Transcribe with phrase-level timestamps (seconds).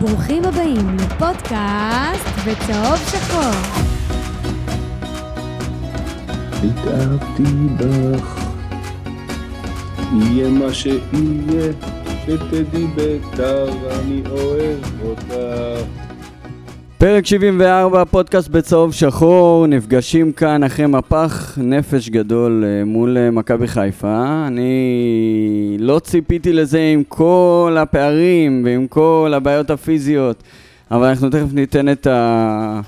[0.00, 3.82] ברוכים הבאים לפודקאסט בצהוב שחור.
[6.64, 7.42] התאהבתי
[7.76, 8.46] בך,
[10.12, 11.72] יהיה מה שיהיה,
[12.26, 13.68] שתדעי ביתר,
[14.00, 15.95] אני אוהב אותך.
[16.98, 23.68] פרק 74, פודקאסט בצהוב שחור, נפגשים כאן אחרי מפח נפש גדול אה, מול אה, מכבי
[23.68, 24.44] חיפה.
[24.46, 30.42] אני לא ציפיתי לזה עם כל הפערים ועם כל הבעיות הפיזיות,
[30.90, 32.80] אבל אנחנו תכף ניתן את ה...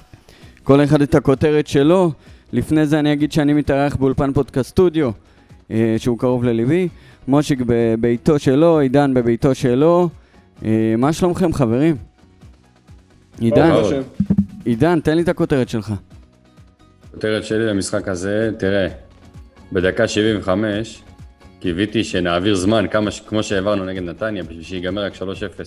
[0.64, 2.12] כל אחד את הכותרת שלו.
[2.52, 5.10] לפני זה אני אגיד שאני מתארח באולפן פודקאסט סטודיו,
[5.70, 6.88] אה, שהוא קרוב לליבי.
[7.28, 10.08] מושיק בביתו שלו, עידן בביתו שלו.
[10.98, 12.07] מה שלומכם חברים?
[13.40, 13.72] עידן.
[14.64, 15.92] עידן, תן לי את הכותרת שלך.
[17.10, 18.88] הכותרת שלי למשחק הזה, תראה,
[19.72, 21.02] בדקה 75
[21.60, 25.20] קיוויתי שנעביר זמן כמה, ש- כמו שהעברנו נגד נתניה, בשביל שיגמר רק 3-0,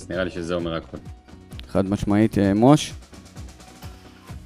[0.09, 0.97] נראה לי שזה אומר הכל.
[1.67, 2.93] חד משמעית, אה, מוש.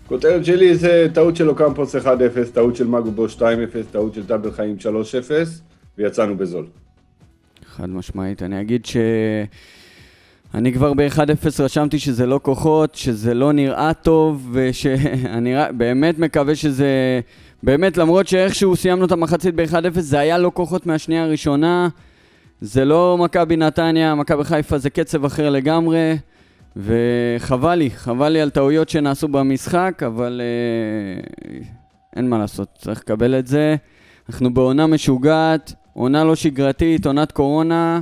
[0.08, 2.08] כותרת שלי זה טעות של אוקמפוס 1-0,
[2.54, 3.40] טעות של מגובו 2-0,
[3.92, 5.62] טעות של טאבל חיים 3-0,
[5.98, 6.66] ויצאנו בזול.
[7.76, 8.44] חד משמעית.
[8.44, 8.98] אני אגיד ש...
[10.54, 17.20] אני כבר ב-1-0 רשמתי שזה לא כוחות, שזה לא נראה טוב, ושאני באמת מקווה שזה...
[17.64, 21.88] באמת, למרות שאיכשהו סיימנו את המחצית ב-1-0, זה היה לא כוחות מהשנייה הראשונה.
[22.62, 26.18] זה לא מכבי נתניה, מכבי חיפה זה קצב אחר לגמרי.
[26.78, 31.50] וחבל לי, חבל לי על טעויות שנעשו במשחק, אבל אה,
[32.16, 33.76] אין מה לעשות, צריך לקבל את זה.
[34.30, 38.02] אנחנו בעונה משוגעת, עונה לא שגרתית, עונת קורונה.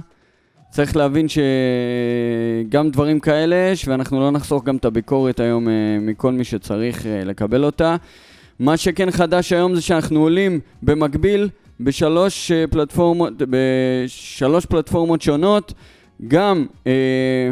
[0.73, 6.31] צריך להבין שגם דברים כאלה יש, ואנחנו לא נחסוך גם את הביקורת היום אה, מכל
[6.31, 7.95] מי שצריך אה, לקבל אותה.
[8.59, 15.73] מה שכן חדש היום זה שאנחנו עולים במקביל בשלוש אה, פלטפורמות, בשלוש פלטפורמות שונות,
[16.27, 17.51] גם אה,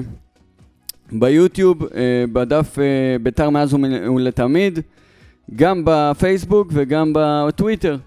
[1.11, 2.83] ביוטיוב, אה, בדף אה,
[3.23, 3.73] ביתר מאז
[4.15, 4.79] ולתמיד,
[5.55, 7.97] גם בפייסבוק וגם בטוויטר.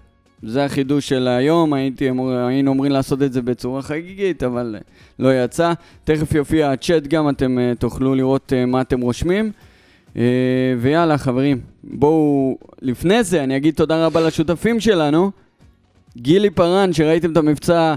[0.47, 2.09] זה החידוש של היום, הייתי
[2.47, 4.81] היינו אמורים לעשות את זה בצורה חגיגית, אבל אה,
[5.19, 5.73] לא יצא.
[6.03, 9.51] תכף יופיע הצ'אט גם, אתם אה, תוכלו לראות אה, מה אתם רושמים.
[10.17, 10.21] אה,
[10.79, 15.31] ויאללה, חברים, בואו, לפני זה אני אגיד תודה רבה לשותפים שלנו.
[16.17, 17.95] גילי פארן, שראיתם את המבצע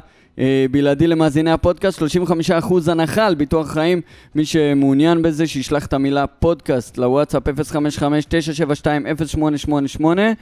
[0.70, 4.00] בלעדי למאזיני הפודקאסט, 35% הנחה על ביטוח חיים.
[4.34, 10.32] מי שמעוניין בזה, שישלח את המילה פודקאסט לוואטסאפ 055-972-0888 אה,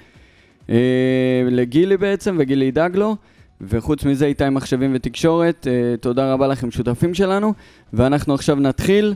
[1.50, 3.16] לגילי בעצם, וגילי ידאג לו.
[3.60, 7.52] וחוץ מזה, איתי מחשבים ותקשורת, אה, תודה רבה לכם, שותפים שלנו.
[7.92, 9.14] ואנחנו עכשיו נתחיל.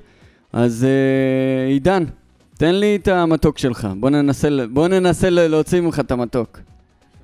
[0.53, 2.05] אז אה, עידן,
[2.59, 3.89] תן לי את המתוק שלך.
[4.01, 6.59] בוא ננסה, בוא ננסה להוציא ממך את המתוק.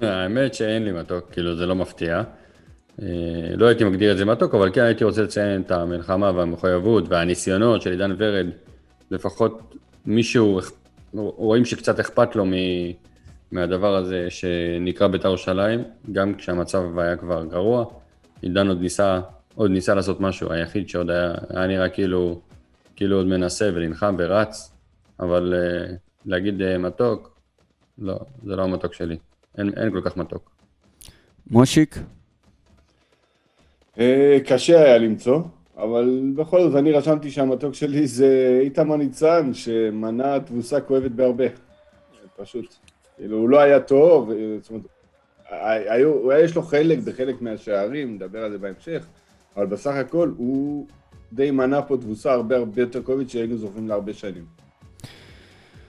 [0.01, 2.23] האמת שאין לי מתוק, כאילו זה לא מפתיע.
[3.03, 3.07] אה,
[3.57, 7.83] לא הייתי מגדיר את זה מתוק, אבל כן הייתי רוצה לציין את המלחמה והמחויבות והניסיונות
[7.83, 8.47] של עידן ורד,
[9.11, 9.75] לפחות
[10.07, 10.61] מישהו,
[11.15, 12.53] רואים שקצת אכפת לו מ...
[13.53, 17.85] מהדבר הזה שנקרא בית"ר ירושלים, גם כשהמצב היה כבר גרוע,
[18.43, 19.21] עידן עוד ניסה,
[19.55, 22.41] עוד ניסה לעשות משהו, היחיד שעוד היה, היה נראה כאילו,
[22.97, 24.73] כאילו עוד מנסה ונלחם ורץ,
[25.21, 25.93] אבל uh,
[26.27, 27.39] להגיד uh, מתוק,
[27.99, 29.17] לא, זה לא המתוק שלי,
[29.59, 30.51] אין, אין כל כך מתוק.
[31.51, 31.99] מושיק?
[33.99, 35.41] אה, קשה היה למצוא,
[35.77, 41.45] אבל בכל זאת אני רשמתי שהמתוק שלי זה איתמר ניצן, שמנע תבוסה כואבת בהרבה.
[42.37, 42.86] פשוט.
[43.17, 44.85] כאילו, הוא לא היה טוב, זאת אומרת,
[45.91, 49.07] היו, הוא היה, יש לו חלק בחלק מהשערים, נדבר על זה בהמשך,
[49.57, 50.87] אבל בסך הכל הוא
[51.33, 54.45] די מנע פה תבוסה הרבה הרבה יותר כואבת שהיינו זוכרים להרבה שנים.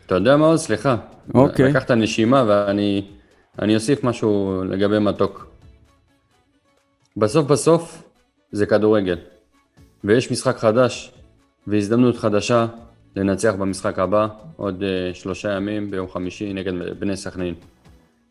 [0.06, 0.58] אתה יודע מה עוד?
[0.58, 0.98] סליחה.
[1.34, 1.70] אוקיי.
[1.70, 3.08] לקחת נשימה ואני
[3.60, 5.48] אני אוסיף משהו לגבי מתוק.
[7.18, 8.04] בסוף בסוף
[8.52, 9.18] זה כדורגל,
[10.04, 11.14] ויש משחק חדש
[11.68, 12.68] והזדמנות חדשה
[13.18, 17.56] לנצח במשחק הבא עוד uh, שלושה ימים ביום חמישי נגד בני סכנין.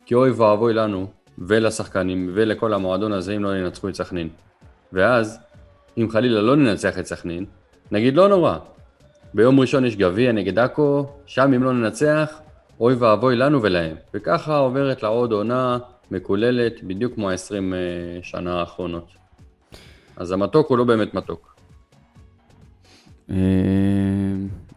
[0.07, 1.07] כי אוי ואבוי לנו
[1.39, 4.29] ולשחקנים ולכל המועדון הזה אם לא ינצחו את סכנין.
[4.93, 5.39] ואז,
[5.99, 7.45] אם חלילה לא ננצח את סכנין,
[7.91, 8.59] נגיד לא נורא,
[9.35, 12.41] ביום ראשון יש גביע נגד עכו, שם אם לא ננצח,
[12.81, 13.97] אוי ואבוי לנו ולהם.
[14.15, 15.79] וככה עוברת לה עוד עונה
[16.11, 17.75] מקוללת, בדיוק כמו ה-20
[18.23, 19.09] שנה האחרונות.
[20.17, 21.57] אז המתוק הוא לא באמת מתוק.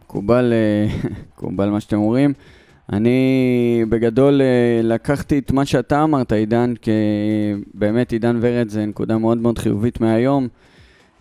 [0.10, 2.34] מקובל, אה, מקובל מה שאתם אומרים.
[2.94, 6.92] אני בגדול אה, לקחתי את מה שאתה אמרת, עידן, כי
[7.74, 10.48] באמת עידן ורד זה נקודה מאוד מאוד חיובית מהיום,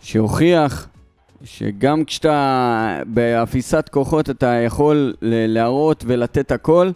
[0.00, 0.88] שהוכיח
[1.44, 6.91] שגם כשאתה באפיסת כוחות אתה יכול להראות ולתת הכל.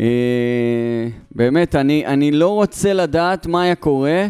[0.00, 4.26] אה, באמת, אני, אני לא רוצה לדעת מה היה קורה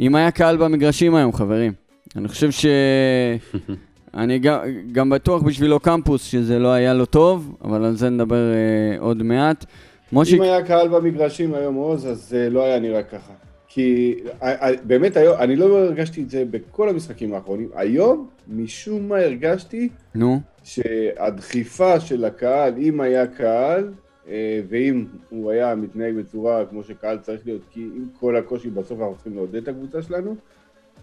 [0.00, 1.72] אם היה קהל במגרשים היום, חברים.
[2.16, 2.66] אני חושב ש...
[4.16, 4.58] אני גם,
[4.92, 9.22] גם בטוח בשבילו קמפוס שזה לא היה לו טוב, אבל על זה נדבר אה, עוד
[9.22, 9.64] מעט.
[10.12, 13.32] מושיק, אם היה קהל במגרשים היום עוז, אז זה לא היה נראה ככה.
[13.68, 17.68] כי אה, אה, באמת היום, אני לא הרגשתי את זה בכל המשחקים האחרונים.
[17.74, 23.92] היום, משום מה הרגשתי נו, שהדחיפה של הקהל, אם היה קהל,
[24.28, 29.00] אה, ואם הוא היה מתנהג בצורה כמו שקהל צריך להיות, כי עם כל הקושי בסוף
[29.00, 30.36] אנחנו צריכים לעודד את הקבוצה שלנו,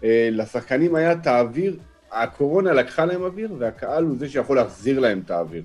[0.04, 1.76] אה, לשחקנים היה האוויר,
[2.12, 5.62] הקורונה לקחה להם אוויר, והקהל הוא זה שיכול להחזיר להם את האוויר.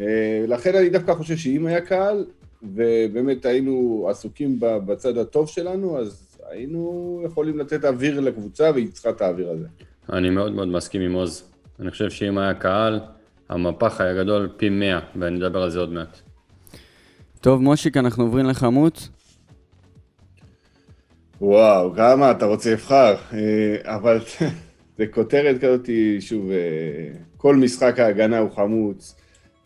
[0.00, 2.24] אה, לכן אני דווקא חושב שאם היה קהל,
[2.62, 9.20] ובאמת היינו עסוקים בצד הטוב שלנו, אז היינו יכולים לתת אוויר לקבוצה, והיא צריכה את
[9.20, 9.66] האוויר הזה.
[10.12, 11.44] אני מאוד מאוד מסכים עם עוז.
[11.80, 13.00] אני חושב שאם היה קהל,
[13.48, 16.18] המפח היה גדול פי 100, ואני אדבר על זה עוד מעט.
[17.40, 19.08] טוב, מושיק, אנחנו עוברים לחמוץ.
[21.40, 24.18] וואו, כמה אתה רוצה לבחר, אה, אבל
[24.98, 25.88] זה כותרת כזאת,
[26.20, 26.56] שוב, אה,
[27.36, 29.14] כל משחק ההגנה הוא חמוץ,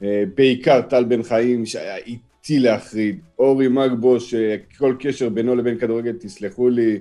[0.03, 6.13] אה, בעיקר טל בן חיים שהיה איטי להחריד, אורי מגבו שכל קשר בינו לבין כדורגל,
[6.21, 6.99] תסלחו לי,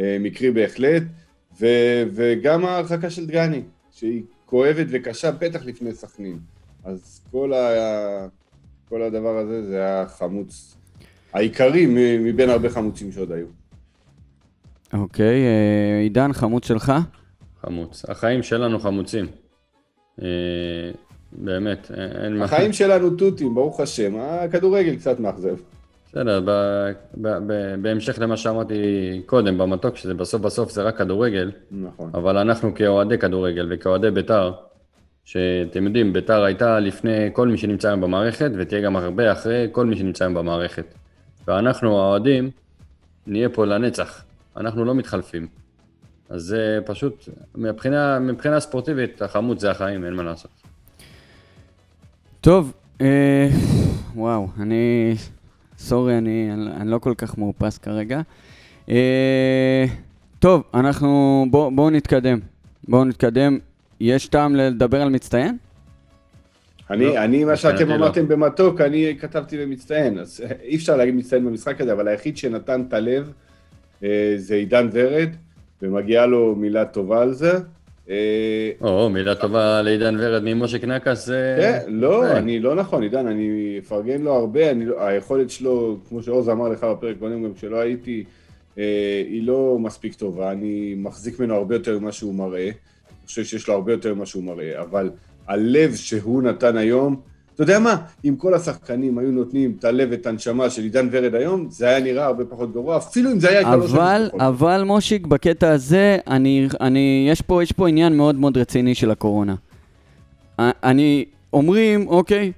[0.00, 1.02] אה, מקרי בהחלט,
[1.60, 3.62] ו- וגם ההרחקה של דגני,
[3.92, 6.38] שהיא כואבת וקשה, בטח לפני סכנין.
[6.84, 8.26] אז כל, ה-
[8.88, 10.76] כל הדבר הזה זה היה חמוץ
[11.32, 11.86] העיקרי
[12.18, 13.46] מבין הרבה חמוצים שעוד היו.
[14.92, 15.42] אוקיי,
[16.02, 16.92] עידן, חמוץ שלך?
[17.66, 18.04] חמוץ.
[18.08, 19.26] החיים שלנו חמוצים.
[20.22, 20.26] אה,
[21.32, 22.44] באמת, אין- אין מה...
[22.44, 25.56] החיים שלנו תותים, ברוך השם, הכדורגל קצת מאכזב.
[26.08, 26.50] בסדר, ב,
[27.14, 27.52] ב, ב,
[27.82, 28.74] בהמשך למה שאמרתי
[29.26, 32.10] קודם במתוק, שזה בסוף בסוף זה רק כדורגל, נכון.
[32.14, 34.52] אבל אנחנו כאוהדי כדורגל וכאוהדי בית"ר,
[35.24, 39.86] שאתם יודעים, בית"ר הייתה לפני כל מי שנמצא היום במערכת, ותהיה גם הרבה אחרי כל
[39.86, 40.94] מי שנמצא היום במערכת.
[41.48, 42.50] ואנחנו האוהדים
[43.26, 44.22] נהיה פה לנצח,
[44.56, 45.46] אנחנו לא מתחלפים.
[46.30, 50.50] אז זה פשוט, מבחינה, מבחינה ספורטיבית, החמוץ זה החיים, אין מה לעשות.
[52.40, 53.48] טוב, אה,
[54.14, 55.14] וואו, אני...
[55.78, 58.20] סורי, אני, אני לא כל כך מאופס כרגע.
[58.88, 59.84] אה,
[60.38, 61.46] טוב, אנחנו...
[61.50, 62.38] בואו בוא נתקדם.
[62.88, 63.58] בואו נתקדם.
[64.00, 65.56] יש טעם לדבר על מצטיין?
[66.90, 67.94] אני, לא, אני, מה שאתם לא.
[67.94, 72.36] אמרתם במתוק, אני כתבתי במצטיין, אז אה, אי אפשר להגיד מצטיין במשחק הזה, אבל היחיד
[72.36, 73.32] שנתן את הלב
[74.04, 75.28] אה, זה עידן ורד,
[75.82, 77.52] ומגיעה לו מילה טובה על זה.
[78.10, 81.28] אה, או, מילה טובה לעידן ורד ממשה קנקס.
[81.30, 82.38] כן, לא, זה.
[82.38, 86.68] אני לא נכון, עידן, אני אפרגן לו הרבה, אני, לא- היכולת שלו, כמו שעוז אמר
[86.68, 88.24] לך בפרק קודם, גם כשלא הייתי,
[88.78, 92.72] אה, היא לא מספיק טובה, אני מחזיק ממנו הרבה יותר ממה שהוא מראה, אני
[93.26, 95.10] חושב שיש לו הרבה יותר ממה שהוא מראה, אבל
[95.48, 97.16] הלב שהוא נתן היום,
[97.56, 101.34] אתה יודע מה, אם כל השחקנים היו נותנים את הלב ואת הנשמה של עידן ורד
[101.34, 105.26] היום, זה היה נראה הרבה פחות גרוע, אפילו אם זה היה לא אבל, אבל מושיק,
[105.26, 109.54] בקטע הזה, אני, אני, יש, פה, יש פה עניין מאוד מאוד רציני של הקורונה.
[110.58, 112.52] אני, אומרים, אוקיי,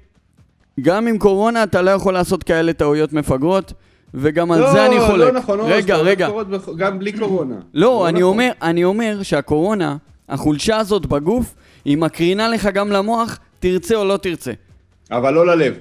[0.81, 3.73] גם עם קורונה אתה לא יכול לעשות כאלה טעויות מפגרות,
[4.13, 5.33] וגם על זה אני חולק.
[5.33, 6.27] לא נכון, עוז, רגע, טעויות רגע.
[6.27, 7.55] קורות בכ- גם בלי קורונה.
[7.73, 8.23] לא, אני נכון.
[8.33, 9.97] אומר, אני אומר שהקורונה,
[10.29, 11.55] החולשה הזאת בגוף,
[11.85, 14.51] היא מקרינה לך גם למוח, תרצה או לא תרצה.
[15.11, 15.77] אבל לא ללב.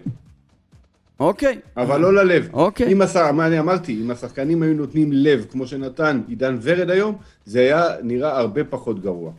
[1.21, 1.59] אוקיי.
[1.77, 2.49] אבל לא ללב.
[2.53, 2.93] אוקיי.
[2.93, 3.17] אם הש...
[3.17, 7.87] מה אני אמרתי, אם השחקנים היו נותנים לב, כמו שנתן עידן ורד היום, זה היה
[8.03, 9.33] נראה הרבה פחות גרוע.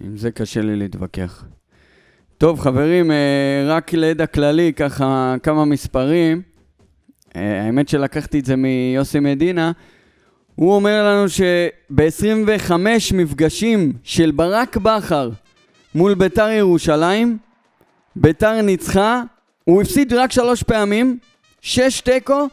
[0.00, 1.44] עם זה קשה לי להתווכח.
[2.38, 6.42] טוב, חברים, אה, רק לידע כללי, ככה כמה מספרים.
[7.36, 9.72] אה, האמת שלקחתי את זה מיוסי מדינה.
[10.54, 12.72] הוא אומר לנו שב-25
[13.14, 15.30] מפגשים של ברק בכר
[15.94, 17.38] מול ביתר ירושלים,
[18.20, 19.22] ביתר ניצחה,
[19.64, 21.18] הוא הפסיד רק שלוש פעמים,
[21.60, 22.48] שש תיקו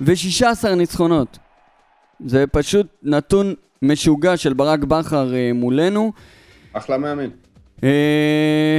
[0.00, 1.38] ו-16 ניצחונות.
[2.26, 6.12] זה פשוט נתון משוגע של ברק בכר אה, מולנו.
[6.72, 7.28] אחלה מאמן.
[7.84, 8.78] אה,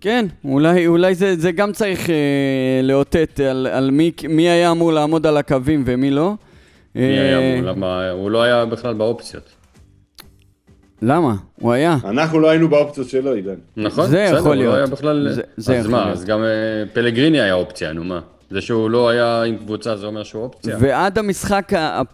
[0.00, 4.92] כן, אולי, אולי זה, זה גם צריך אה, לאותת על, על מי, מי היה אמור
[4.92, 6.34] לעמוד על הקווים ומי לא.
[6.94, 7.70] מי היה אה, אמור?
[7.70, 8.10] למה?
[8.10, 9.59] הוא לא היה בכלל באופציות.
[11.02, 11.34] למה?
[11.60, 11.96] הוא היה.
[12.04, 13.54] אנחנו לא היינו באופציות שלו, עידן.
[13.76, 14.06] נכון?
[14.10, 14.74] זה בסדר, יכול הוא לא להיות.
[14.76, 15.28] היה בכלל...
[15.32, 16.18] זה- זה אז יכול מה, להיות.
[16.18, 16.46] אז גם אה,
[16.92, 18.20] פלגריני היה אופציה, נו מה?
[18.50, 20.76] זה שהוא לא היה עם קבוצה זה אומר שהוא אופציה?
[20.80, 21.72] ועד המשחק,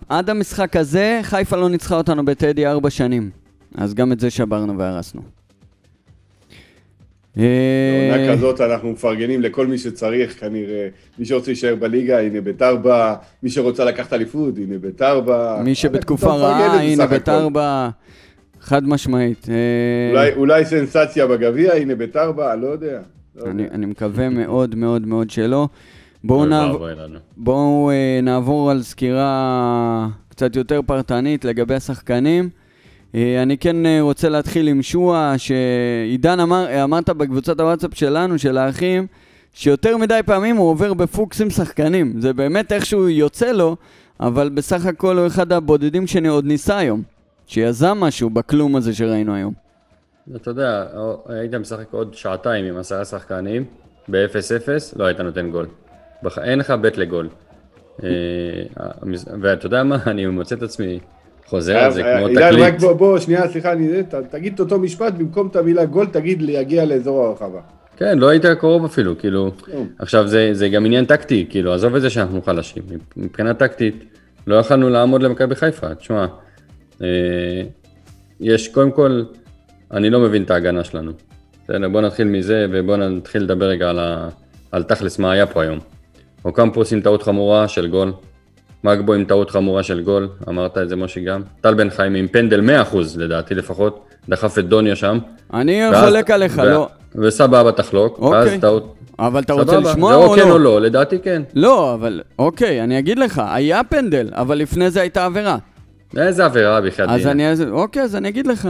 [0.08, 3.30] עד המשחק הזה, חיפה לא ניצחה אותנו בטדי ארבע שנים.
[3.78, 5.20] אז גם את זה שברנו והרסנו.
[7.38, 10.88] אה, בעונה כזאת אנחנו מפרגנים לכל מי שצריך, כנראה.
[11.18, 13.14] מי שרוצה להישאר בליגה, הנה ביתר בא.
[13.42, 15.60] מי שרוצה לקחת אליפות, הנה ביתר בא.
[15.64, 17.06] מי שבתקופה רעה, הנה.
[17.06, 17.88] ביתר בא.
[18.66, 19.46] חד משמעית.
[19.48, 23.00] אה, אולי, אולי סנסציה בגביע, הנה ביתר בא, לא יודע.
[23.36, 23.50] לא יודע.
[23.50, 25.68] אני, אני מקווה מאוד מאוד מאוד שלא.
[26.24, 26.50] בואו.
[26.50, 27.18] ואבוי לנו.
[27.36, 32.48] בואו אה, נעבור על סקירה קצת יותר פרטנית לגבי השחקנים.
[33.14, 38.58] אה, אני כן אה, רוצה להתחיל עם שועה, שעידן אמר, אמרת בקבוצת הוואטסאפ שלנו, של
[38.58, 39.06] האחים,
[39.54, 42.20] שיותר מדי פעמים הוא עובר בפוקסים שחקנים.
[42.20, 43.76] זה באמת איכשהו יוצא לו,
[44.20, 47.15] אבל בסך הכל הוא אחד הבודדים שאני עוד ניסה היום.
[47.46, 49.52] שיזם משהו בכלום הזה שראינו היום.
[50.36, 50.86] אתה יודע,
[51.28, 53.64] היית משחק עוד שעתיים עם עשרה שחקנים,
[54.08, 55.66] ב-0-0, לא היית נותן גול.
[56.22, 56.38] בח...
[56.38, 57.28] אין לך בית לגול.
[58.04, 58.08] אה,
[59.40, 60.98] ואתה יודע מה, אני מוצא את עצמי
[61.46, 62.64] חוזר על זה כמו עידן, תקליט.
[62.64, 66.42] רק בוא, בוא, שנייה, סליחה, אני, תגיד את אותו משפט, במקום את המילה גול, תגיד
[66.42, 67.60] להגיע לאזור הרחבה.
[67.96, 69.88] כן, לא היית קרוב אפילו, כאילו, כלום.
[69.98, 72.82] עכשיו זה, זה גם עניין טקטי, כאילו, עזוב את זה שאנחנו חלשים,
[73.16, 74.04] מבחינה טקטית,
[74.46, 76.26] לא יכלנו לעמוד למכבי חיפה, תשמע, אה,
[78.40, 79.22] יש, קודם כל,
[79.92, 81.12] אני לא מבין את ההגנה שלנו.
[81.64, 84.28] בסדר, בוא נתחיל מזה, ובוא נתחיל לדבר רגע על, ה,
[84.72, 85.78] על תכלס מה היה פה היום.
[86.44, 88.12] אוקמפוס עם טעות חמורה של גול,
[88.84, 92.28] מגבו עם טעות חמורה של גול, אמרת את זה משה גם, טל בן חיים עם
[92.28, 92.60] פנדל
[92.92, 95.18] 100% לדעתי לפחות, דחף את דוניה שם.
[95.54, 96.88] אני חולק עליך, ו- לא.
[97.14, 98.40] וסבבה תחלוק, אוקיי.
[98.40, 100.52] ואז טעות, אבל אתה רוצה סבבה, לשמוע זה או או כן לא?
[100.52, 101.42] או לא, לדעתי כן.
[101.54, 105.56] לא, אבל אוקיי, אני אגיד לך, היה פנדל, אבל לפני זה הייתה עבירה.
[106.18, 107.26] איזה עבירה בחייאת אז.
[107.26, 108.68] אני, אוקיי, אז אני אגיד לך.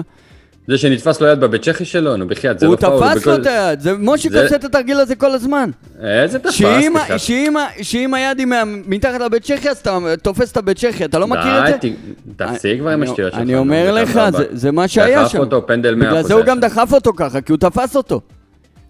[0.69, 3.09] זה שנתפס לו יד בבית צ'כי שלו, נו בחייאת, זה הוא לא פאול.
[3.11, 3.93] תפס בכל- לו את היד, זה
[4.31, 5.71] זה- עושה את התרגיל הזה כל הזמן.
[6.03, 6.53] איזה תפס?
[6.55, 8.15] שאם בכלל?
[8.15, 8.47] היד היא
[8.87, 11.89] מתחת לבית צ'כי, אז אתה תופס את הבית צ'כי, אתה לא מכיר את זה?
[12.37, 13.41] תפסיק כבר עם השטויות שלך.
[13.43, 14.21] אני אומר לך.
[14.53, 15.39] זה- מה שהיה דחף שם.
[15.39, 15.99] אותו, פנדל 100%.
[16.11, 16.61] בגלל זה הוא גם.
[16.61, 18.21] דחף אותו ככה, כי הוא תפס אותו.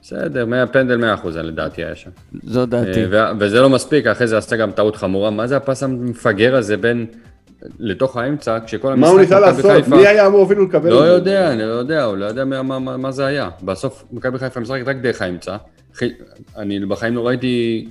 [0.03, 2.11] בסדר, 100 פנדל 100% לדעתי היה שם.
[2.45, 3.05] זו דעתי.
[3.15, 5.31] אה, וזה לא מספיק, אחרי זה עשתה גם טעות חמורה.
[5.31, 7.07] מה זה הפס המפגר הזה בין...
[7.79, 9.01] לתוך האמצע, כשכל המשחק...
[9.01, 9.65] מה הוא ניסה לעשות?
[9.71, 11.13] חיפה- מי היה אמור אפילו לקבל לא את זה?
[11.13, 13.49] יודע, אני לא יודע, הוא לא יודע מה, מה, מה, מה זה היה.
[13.63, 15.57] בסוף מכבי חיפה משחקת רק דרך האמצע.
[16.57, 17.89] אני בחיים לא ראיתי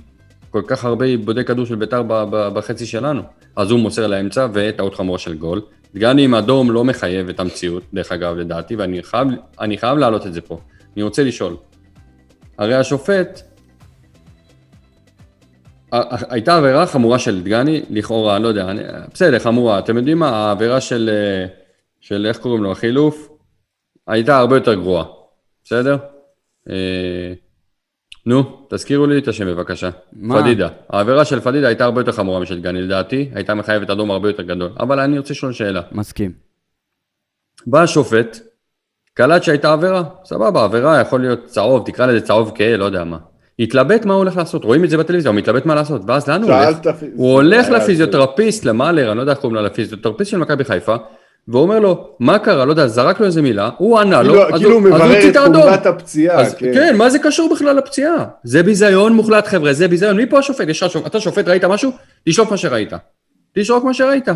[0.50, 3.22] כל כך הרבה עיבודי כדור של ביתר בחצי שלנו.
[3.56, 5.60] אז הוא מוסר לאמצע וטעות חמורה של גול.
[5.94, 9.28] דגני עם אדום לא מחייב את המציאות, דרך אגב, לדעתי, ואני חייב,
[9.76, 10.58] חייב להעלות את זה פה.
[10.96, 11.56] אני רוצה לשאול.
[12.58, 13.42] הרי השופט,
[15.92, 19.78] הייתה עבירה חמורה של דגני, לכאורה, לא יודע, אני, בסדר, חמורה.
[19.78, 21.46] אתם יודעים מה, העבירה של, אה,
[22.00, 23.28] של איך קוראים לו, החילוף,
[24.06, 25.04] הייתה הרבה יותר גרועה,
[25.64, 25.96] בסדר?
[26.70, 27.32] אה,
[28.26, 29.90] נו, תזכירו לי את השם בבקשה.
[30.12, 30.42] מה?
[30.42, 30.68] פדידה.
[30.88, 34.42] העבירה של פדידה הייתה הרבה יותר חמורה משל דגני, לדעתי, הייתה מחייבת אדום הרבה יותר
[34.42, 34.70] גדול.
[34.80, 35.80] אבל אני רוצה לשאול שאלה.
[35.92, 36.32] מסכים.
[37.66, 38.38] בא השופט,
[39.14, 43.18] קלט שהייתה עבירה, סבבה, עבירה יכול להיות צהוב, תקרא לזה צהוב כהה, לא יודע מה.
[43.58, 46.42] התלבט מה הוא הולך לעשות, רואים את זה בטלוויזיה, הוא מתלבט מה לעשות, ואז לאן
[46.42, 46.76] הוא הולך?
[46.84, 46.86] שאלת...
[47.14, 50.94] הוא הולך לפיזיותרפיסט, למאלר, אני לא יודע איך קוראים לו, לפיזיותרפיסט של מכבי חיפה,
[51.48, 54.60] ואומר לו, מה קרה, לא יודע, זרק לו איזה מילה, הוא ענה לו, כאילו- אז
[54.60, 55.62] כאילו הוא אז מברר הוציא את האדום.
[55.68, 56.74] הפציעה, אז כן.
[56.74, 58.24] כן, מה זה קשור בכלל לפציעה?
[58.44, 60.16] זה ביזיון מוחלט, חבר'ה, זה ביזיון.
[60.16, 60.66] מי פה השופט?
[61.06, 61.90] אתה שופט, ראית משהו?
[62.28, 62.92] תשלוף מה שראית.
[63.54, 64.28] תשרוק מה שראית.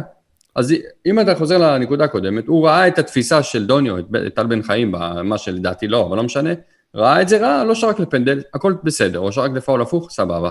[0.56, 0.74] אז
[1.06, 4.94] אם אתה חוזר לנקודה הקודמת, הוא ראה את התפיסה של דוניו, את טל בן חיים,
[5.24, 6.50] מה שלדעתי לא, אבל לא משנה,
[6.94, 10.50] ראה את זה, ראה, לא שרק לפנדל, הכל בסדר, או שרק לפאול הפוך, סבבה.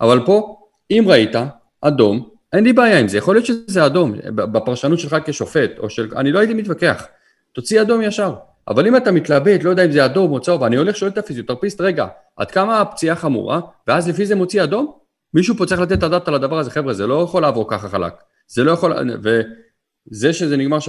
[0.00, 0.56] אבל פה,
[0.90, 1.36] אם ראית,
[1.80, 6.08] אדום, אין לי בעיה עם זה, יכול להיות שזה אדום, בפרשנות שלך כשופט, או של,
[6.16, 7.06] אני לא הייתי מתווכח,
[7.52, 8.34] תוציא אדום ישר.
[8.68, 11.18] אבל אם אתה מתלבט, לא יודע אם זה אדום או צהוב, אני הולך שואל את
[11.18, 12.06] הפיזיותרפיסט, רגע,
[12.36, 14.92] עד כמה הפציעה חמורה, ואז לפי זה מוציא אדום?
[15.34, 17.88] מישהו פה צריך לתת את הדעת על הדבר הזה, חבר'ה, זה לא יכול לעבור ככה
[17.88, 18.12] חלק.
[18.48, 18.92] זה לא יכול,
[19.22, 20.80] וזה שזה נגמר 3-0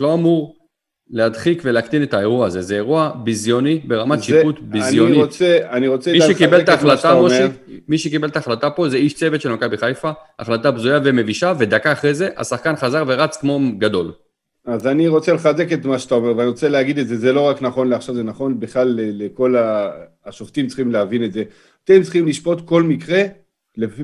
[0.00, 0.56] לא אמור
[1.10, 5.14] להדחיק ולהקטין את האירוע הזה, זה אירוע ביזיוני, ברמת זה- שיפוט ביזיונית.
[5.14, 6.12] אני רוצה, אני רוצה...
[6.12, 7.20] מי שקיבל את ההחלטה.
[7.22, 7.48] משה,
[7.88, 11.92] מי שקיבל את ההחלטה פה זה איש צוות של מכבי חיפה, החלטה בזויה ומבישה, ודקה
[11.92, 14.12] אחרי זה השחקן חזר ורץ כמו גדול.
[14.66, 17.40] אז אני רוצה לחזק את מה שאתה אומר, ואני רוצה להגיד את זה, זה לא
[17.40, 19.90] רק נכון לעכשיו, זה נכון בכלל לכל ה...
[20.26, 21.42] השופטים צריכים להבין את זה.
[21.84, 23.22] אתם צריכים לשפוט כל מקרה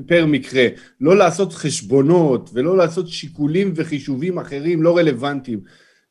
[0.07, 0.67] פר מקרה,
[1.01, 5.61] לא לעשות חשבונות ולא לעשות שיקולים וחישובים אחרים לא רלוונטיים.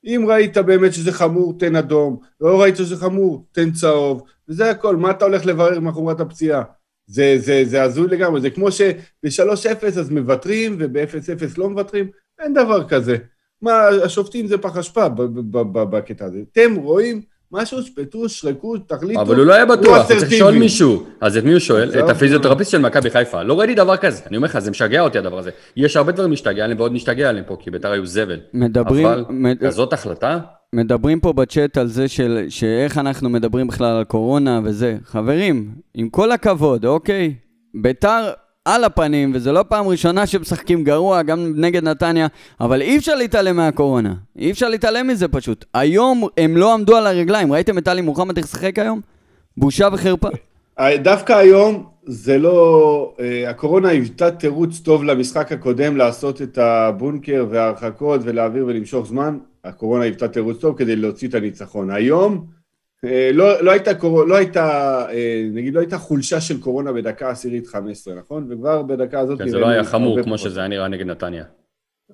[0.05, 4.95] אם ראית באמת שזה חמור, תן אדום, לא ראית שזה חמור, תן צהוב, וזה הכל,
[4.95, 6.63] מה אתה הולך לברר מה חומרת הפציעה?
[7.05, 12.87] זה, זה, זה הזוי לגמרי, זה כמו שב-3-0 אז מוותרים וב-0-0 לא מוותרים, אין דבר
[12.87, 13.17] כזה.
[13.61, 15.09] מה, השופטים זה פח אשפה
[15.73, 16.39] בקטע הזה.
[16.51, 17.21] אתם רואים
[17.53, 19.21] משהו, שפטו, שרקו, תחליטו.
[19.21, 20.31] אבל הוא לא היה בטוח, הוא צריך.
[20.31, 21.03] לשאול מישהו.
[21.21, 21.99] אז את מי הוא שואל?
[21.99, 23.43] את הפיזיותרפיסט של מכבי חיפה.
[23.43, 25.49] לא ראיתי דבר כזה, אני אומר לך, זה משגע אותי הדבר הזה.
[25.77, 28.39] יש הרבה דברים להשתגע עליהם ועוד נשתגע עליהם פה, כי בית"ר היו זבל.
[28.53, 29.57] מדברים, אבל מד...
[29.59, 30.39] כזאת החלטה?
[30.73, 34.97] מדברים פה בצ'אט על זה של, שאיך אנחנו מדברים בכלל על קורונה וזה.
[35.05, 37.33] חברים, עם כל הכבוד, אוקיי?
[37.81, 38.29] ביתר
[38.65, 42.27] על הפנים, וזו לא פעם ראשונה שמשחקים גרוע, גם נגד נתניה,
[42.61, 44.13] אבל אי אפשר להתעלם מהקורונה.
[44.37, 45.65] אי אפשר להתעלם מזה פשוט.
[45.73, 47.53] היום הם לא עמדו על הרגליים.
[47.53, 49.01] ראיתם את טלי מוחמד איך שיחק היום?
[49.57, 50.27] בושה וחרפה.
[50.81, 53.13] דווקא היום זה לא...
[53.19, 59.37] אה, הקורונה היוותה תירוץ טוב למשחק הקודם לעשות את הבונקר וההרחקות ולהעביר ולמשוך זמן.
[59.63, 61.89] הקורונה היוותה תירוץ טוב כדי להוציא את הניצחון.
[61.89, 62.52] היום אה,
[63.33, 64.23] לא, לא הייתה, קור...
[64.23, 64.65] לא הייתה,
[65.09, 68.47] אה, נגיד, לא הייתה חולשה של קורונה בדקה עשירית 15, נכון?
[68.49, 69.39] וכבר בדקה הזאת...
[69.39, 71.43] כן, זה לא היה חמור כמו שזה היה נראה נגד נתניה.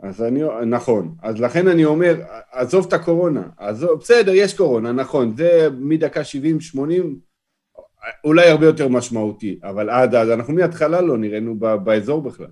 [0.02, 2.16] אז אני, נכון, אז לכן אני אומר,
[2.52, 6.22] עזוב את הקורונה, עזוב, בסדר, יש קורונה, נכון, זה מדקה
[6.76, 6.78] 70-80,
[8.24, 12.48] אולי הרבה יותר משמעותי, אבל עד אז, אנחנו מההתחלה לא נראינו באזור בכלל.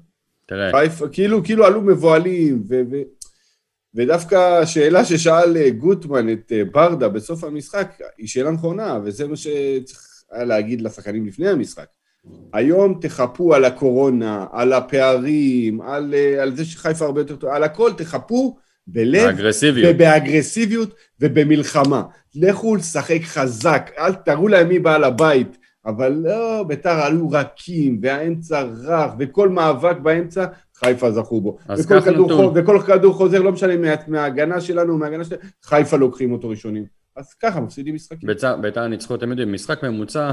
[0.48, 0.72] תראה.
[0.72, 2.96] חיפה, כאילו, כאילו עלו מבוהלים, ו, ו,
[3.98, 9.36] ודווקא השאלה ששאל אה, גוטמן את אה, ברדה בסוף המשחק, היא שאלה נכונה, וזה מה
[9.36, 11.86] שצריך היה להגיד לשחקנים לפני המשחק.
[12.54, 17.64] היום תחפו על הקורונה, על הפערים, על, אה, על זה שחיפה הרבה יותר טוב, על
[17.64, 19.96] הכל תחפו בלב, באגרסיביות.
[19.96, 22.04] ובאגרסיביות ובמלחמה.
[22.36, 25.58] לכו לשחק חזק, אל תראו להם מי בעל הבית.
[25.88, 30.46] אבל לא, ביתר עלו רכים, והאמצע רך, וכל מאבק באמצע,
[30.80, 31.58] חיפה זכו בו.
[31.68, 32.38] אז וכל כדור, נתון.
[32.38, 36.86] חו, וכל כדור חוזר, לא משנה מה, מההגנה שלנו, מההגנה שלנו, חיפה לוקחים אותו ראשונים.
[37.16, 38.28] אז ככה, מפסידים משחקים.
[38.28, 40.32] ביתר ביתר ניצחו, אתם יודעים, משחק ממוצע,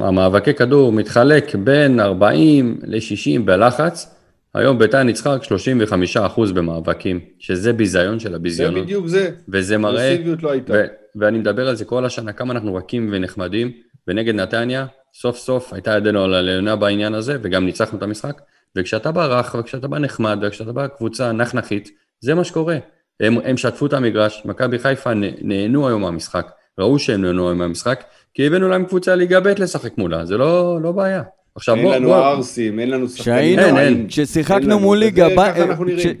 [0.00, 4.14] המאבקי כדור מתחלק בין 40 ל-60 בלחץ,
[4.54, 9.30] היום ביתר ניצחה רק 35% במאבקים, שזה ביזיון של זה הביזיונות, בדיוק זה.
[9.48, 10.72] וזה מראה, אגרסיביות לא הייתה.
[10.72, 13.72] ו- ואני מדבר על זה כל השנה, כמה אנחנו רכים ונחמדים,
[14.08, 18.40] ונגד נתניה, סוף סוף הייתה ידנו על העליונה בעניין הזה, וגם ניצחנו את המשחק,
[18.78, 22.76] וכשאתה בא רך, וכשאתה בא נחמד, וכשאתה בא קבוצה נחנכית, זה מה שקורה.
[23.20, 26.46] הם, הם שטפו את המגרש, מכבי חיפה נה- נהנו היום מהמשחק,
[26.78, 30.78] ראו שהם נהנו היום מהמשחק, כי הבאנו להם קבוצה ליגה ב' לשחק מולה, זה לא,
[30.82, 31.22] לא בעיה.
[31.54, 33.58] עכשיו אין בוא, לנו בוא, ערסים, אין לנו שחקנים.
[33.58, 34.06] אין, אין.
[34.08, 35.52] כששיחקנו מול ליגה ב-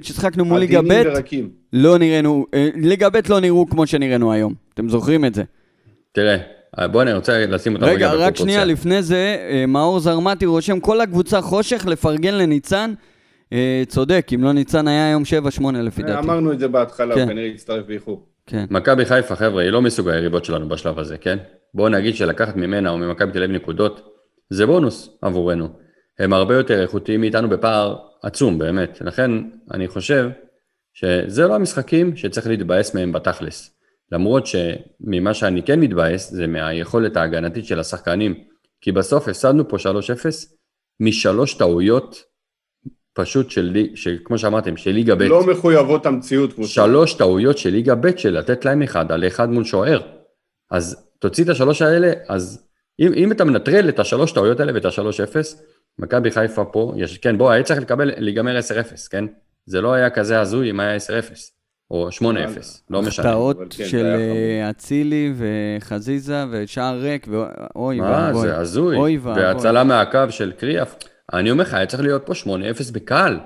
[0.00, 1.02] כששיחקנו מול ליגה ב'.
[1.72, 4.54] לא נראינו, אה, ליגה ב' לא נראו כמו שנראינו היום.
[4.74, 5.42] אתם זוכרים את זה.
[6.12, 6.36] תראה,
[6.80, 8.44] בוא אני רוצה לשים אותם רגע, רק בפרופורציה.
[8.44, 12.94] שנייה, לפני זה, אה, מאור זרמתי רושם, כל הקבוצה חושך לפרגן לניצן.
[13.52, 16.18] אה, צודק, אם לא ניצן היה היום 7-8 לפי דעתי.
[16.18, 17.20] אמרנו את זה בהתחלה, כן.
[17.20, 18.26] הוא כנראה יצטרף באיחור.
[18.46, 18.64] כן.
[18.70, 21.38] מכבי חיפה, חבר'ה, היא לא מסוג היריבות שלנו בשלב הזה, כן?
[21.74, 24.08] בואו נגיד שלקחת ממנה או ממכבי תל אביב נקודות,
[24.50, 25.68] זה בונוס עבורנו.
[26.18, 28.98] הם הרבה יותר איכותיים מאיתנו בפער עצום, באמת.
[29.00, 29.30] לכן,
[29.74, 30.30] אני חושב
[30.94, 33.74] שזה לא המשחקים שצריך להתבאס מהם בתכלס.
[34.12, 38.44] למרות שממה שאני כן מתבאס, זה מהיכולת ההגנתית של השחקנים.
[38.80, 39.80] כי בסוף הפסדנו פה 3-0
[41.00, 42.22] משלוש טעויות
[43.14, 45.22] פשוט של, לי- של כמו שאמרתם, של ליגה ב'.
[45.22, 46.50] לא מחויבות המציאות.
[46.64, 50.00] שלוש טעויות של ליגה ב' של לתת להם אחד על אחד מול שוער.
[50.70, 52.68] אז תוציא את השלוש האלה, אז
[53.00, 55.62] אם, אם אתה מנטרל את השלוש טעויות האלה ואת השלוש אפס,
[55.98, 58.62] מכבי חיפה פה, יש, כן בוא, היה צריך לקבל, להיגמר 10-0,
[59.10, 59.24] כן?
[59.66, 61.00] זה לא היה כזה הזוי אם היה 10-0,
[61.92, 62.24] או 8-0,
[62.90, 63.28] לא משנה.
[63.28, 68.48] החטאות כן, של אה, אצילי וחזיזה ושער ריק, ואוי מה, ואבוי.
[68.48, 68.96] זה הזוי.
[68.96, 69.42] אוי ואבוי.
[69.42, 70.94] והצלה מהקו של קריאף.
[71.32, 73.38] אני אומר לך, היה צריך להיות פה 8-0 בקל.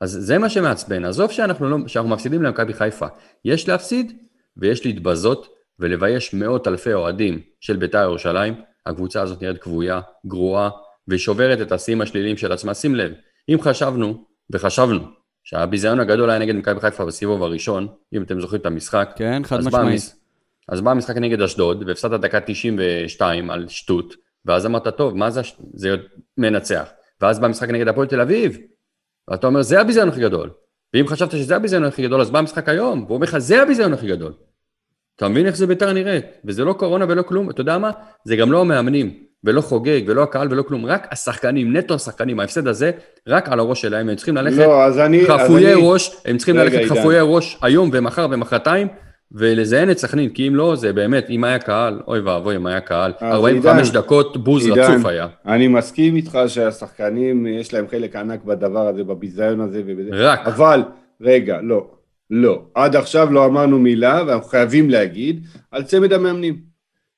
[0.00, 1.04] אז זה מה שמעצבן.
[1.04, 3.06] עזוב שאנחנו, לא, שאנחנו מפסידים למכבי חיפה.
[3.44, 4.12] יש להפסיד
[4.56, 5.46] ויש להתבזות
[5.78, 8.54] ולבייש מאות אלפי אוהדים של בית"ר ירושלים.
[8.86, 10.70] הקבוצה הזאת נראית כבויה, גרועה,
[11.08, 12.74] ושוברת את השיאים השליליים של עצמה.
[12.74, 13.12] שים לב,
[13.48, 15.00] אם חשבנו, וחשבנו,
[15.48, 19.56] שהביזיון הגדול היה נגד מכבי חיפה בסיבוב הראשון, אם אתם זוכרים את המשחק, כן, חד.
[19.78, 20.12] המש-
[20.68, 25.40] אז בא המשחק נגד אשדוד, והפסדת דקה 92 על שטות, ואז אמרת, טוב, מה זה,
[25.74, 25.96] זה
[26.38, 26.88] מנצח.
[27.20, 28.58] ואז בא המשחק נגד הפועל תל אביב,
[29.30, 30.50] ואתה אומר, זה הביזיון הכי גדול.
[30.94, 33.92] ואם חשבת שזה הביזיון הכי גדול, אז בא המשחק היום, והוא אומר לך, זה הביזיון
[33.92, 34.32] הכי גדול.
[35.16, 36.24] אתה מבין איך זה ביתר נראית?
[36.44, 37.90] וזה לא קורונה ולא כלום, אתה יודע מה?
[38.24, 42.68] זה גם לא המאמנים, ולא חוגג, ולא הקהל ולא כלום, רק השחקנים, נטו השחקנים, ההפסד
[42.68, 42.90] הזה,
[43.28, 45.20] רק על הראש שלהם, הם צריכים ללכת לא, אז אני...
[45.22, 46.94] אז חפויי אני- ראש, הם צריכים ללכת עידן.
[46.94, 48.88] חפויי ראש היום ומחר ומחרתיים,
[49.32, 52.80] ולזיין את סכנין, כי אם לא, זה באמת, אם היה קהל, אוי ואבוי אם היה
[52.80, 55.26] קהל, אז 45 עידן, דקות בוז עידן, רצוף היה.
[55.46, 60.10] אני מסכים איתך שהשחקנים, יש להם חלק ענק בדבר הזה, בביזיון הזה ובזה.
[60.12, 60.40] רק.
[60.46, 60.82] אבל,
[61.20, 61.86] רגע, לא.
[62.30, 62.62] לא.
[62.74, 66.56] עד עכשיו לא אמרנו מילה, ואנחנו חייבים להגיד, על צמד המאמנים.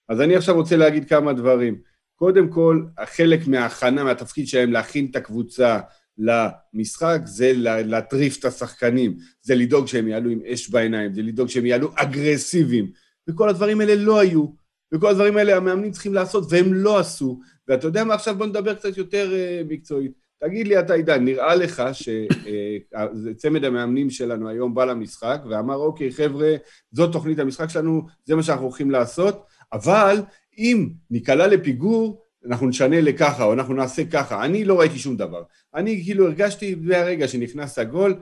[0.09, 1.88] אז אני עכשיו רוצה להגיד כמה דברים.
[2.18, 5.81] קודם כל, חלק מההכנה, מהתפקיד שלהם להכין את הקבוצה
[6.18, 11.48] למשחק, זה לה- להטריף את השחקנים, זה לדאוג שהם יעלו עם אש בעיניים, זה לדאוג
[11.48, 12.90] שהם יעלו אגרסיביים.
[13.28, 14.46] וכל הדברים האלה לא היו.
[14.94, 17.40] וכל הדברים האלה המאמנים צריכים לעשות, והם לא עשו.
[17.68, 20.12] ואתה יודע מה, עכשיו בוא נדבר קצת יותר uh, מקצועית.
[20.40, 26.54] תגיד לי אתה, עידן, נראה לך שצמד המאמנים שלנו היום בא למשחק ואמר, אוקיי, חבר'ה,
[26.92, 30.16] זאת תוכנית המשחק שלנו, זה מה שאנחנו הולכים לעשות, אבל
[30.59, 34.44] אם ניקלע לפיגור, אנחנו נשנה לככה, או אנחנו נעשה ככה.
[34.44, 35.42] אני לא ראיתי שום דבר.
[35.75, 38.14] אני כאילו הרגשתי מהרגע שנכנס הגול,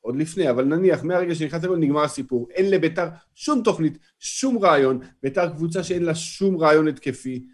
[0.00, 2.48] עוד לפני, אבל נניח, מהרגע שנכנס הגול נגמר הסיפור.
[2.50, 5.00] אין לביתר שום תוכנית, שום רעיון.
[5.22, 7.46] ביתר קבוצה שאין לה שום רעיון התקפי.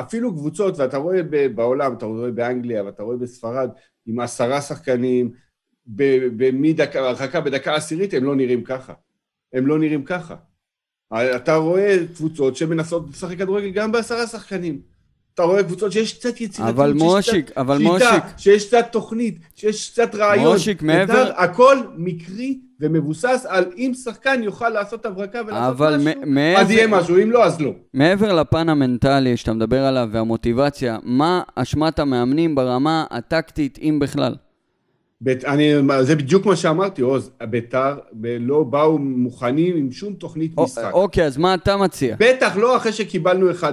[0.00, 1.20] אפילו קבוצות, ואתה רואה
[1.54, 3.70] בעולם, אתה רואה באנגליה, ואתה רואה בספרד,
[4.06, 5.32] עם עשרה שחקנים,
[5.86, 8.92] ב- במדקה, הרחקה בדקה עשירית, הם לא נראים ככה.
[9.52, 10.36] הם לא נראים ככה.
[11.14, 14.78] אתה רואה קבוצות שמנסות לשחק כדורגל גם בעשרה שחקנים.
[15.34, 18.22] אתה רואה קבוצות שיש קצת יצירתיות, אבל מושיק, קצת אבל שיטה, מושיק.
[18.36, 20.52] שיש קצת תוכנית, שיש קצת רעיון.
[20.52, 26.60] מושיק, מעבר- בית"ר, הכל מקרי ומבוסס על אם שחקן יוכל לעשות הברקה ולעשות משהו, מעבר-
[26.60, 27.70] אז יהיה משהו, אם לא, אז לא.
[27.94, 34.34] מעבר לפן המנטלי שאתה מדבר עליו והמוטיבציה, מה אשמת המאמנים ברמה הטקטית, אם בכלל?
[35.24, 37.98] בית, אני, זה בדיוק מה שאמרתי, עוז, בית"ר
[38.40, 40.90] לא באו מוכנים עם שום תוכנית א- משחק.
[40.92, 42.16] אוקיי, אז מה אתה מציע?
[42.18, 43.64] בטח לא אחרי שקיבלנו 1-0.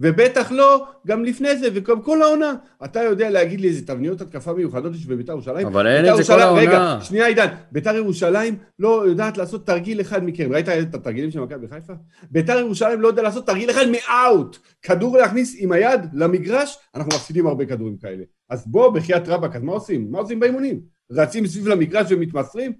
[0.00, 2.54] ובטח לא גם לפני זה, וגם כל העונה.
[2.84, 5.66] אתה יודע להגיד לי איזה תבניות התקפה מיוחדות יש בבית"ר ירושלים?
[5.66, 6.60] אבל אין בית"ר את זה כל העונה.
[6.60, 10.52] רגע, שנייה עידן, בית"ר ירושלים לא יודעת לעשות תרגיל אחד מכם.
[10.52, 11.92] ראית את התרגילים של מכבי חיפה?
[12.30, 14.56] בית"ר ירושלים לא יודע לעשות תרגיל אחד מאאוט.
[14.82, 18.24] כדור להכניס עם היד למגרש, אנחנו מפסידים הרבה כדורים כאלה.
[18.50, 20.10] אז בוא, בחייאת רבאק, אז מה עושים?
[20.10, 20.80] מה עושים באימונים?
[21.12, 22.72] רצים סביב למגרש ומתמסרים?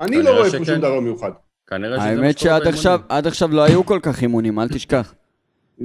[0.00, 0.64] אני לא רואה פה.
[0.64, 1.30] שום דבר מיוחד.
[1.66, 3.00] כנראה שזה האמת שעד עכשיו.
[3.08, 5.14] עד עכשיו לא היו כל כך אימונים, אל תשכח.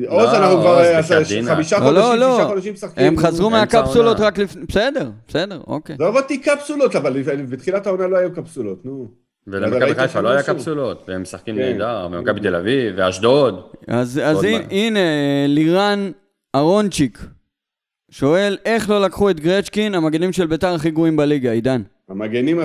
[0.08, 1.04] עוז, אנחנו כבר אה.
[1.46, 2.36] חמישה לא, לא, חודשים, לא.
[2.36, 3.08] שישה חודשים משחקים.
[3.08, 4.20] הם חזרו מהקפסולות.
[4.20, 4.66] רק לפני...
[4.66, 5.96] בסדר, בסדר, אוקיי.
[5.96, 9.08] עזוב אותי קפסולות, אבל בתחילת העונה לא היו קפסולות, נו.
[9.48, 10.44] ולמכבי חיפה לא היה.
[10.44, 11.62] קפסולות, והם משחקים כן.
[11.62, 13.62] נהדר, ומכבי תל אביב, ואשדוד.
[13.88, 14.64] אז, הנה.
[14.72, 15.00] הנה,
[15.48, 16.12] לירן
[16.56, 17.20] אהרונצ'יק
[18.18, 21.82] שואל, איך לא לקחו את גרצ'קין, המגנים של ביתר הכי גרועים בליגה, עידן?
[22.10, 22.60] המגנים,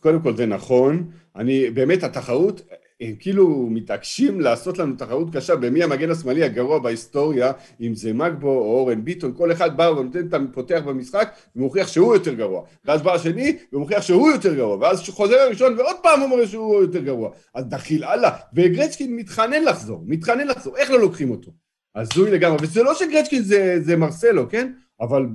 [0.00, 2.62] קודם כל זה נכון, אני, באמת התחרות,
[3.00, 8.48] הם כאילו מתעקשים לעשות לנו תחרות קשה במי המגן השמאלי הגרוע בהיסטוריה, אם זה מגבו
[8.48, 13.02] או אורן ביטון, כל אחד בא ונותן את הפותח במשחק ומוכיח שהוא יותר גרוע, ואז
[13.02, 17.30] בא השני ומוכיח שהוא יותר גרוע, ואז חוזר הראשון ועוד פעם אומר שהוא יותר גרוע,
[17.54, 21.50] אז דחיל אללה, וגרצ'קין מתחנן לחזור, מתחנן לחזור, איך לא לוקחים אותו?
[21.98, 24.72] הזוי לגמרי, וזה לא שגרצ'קין זה, זה מרסלו, כן?
[25.00, 25.26] אבל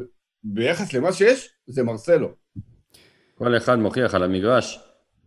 [0.44, 2.30] ביחס למה שיש, זה מרסלו.
[3.36, 4.80] כל אחד מוכיח על המגרש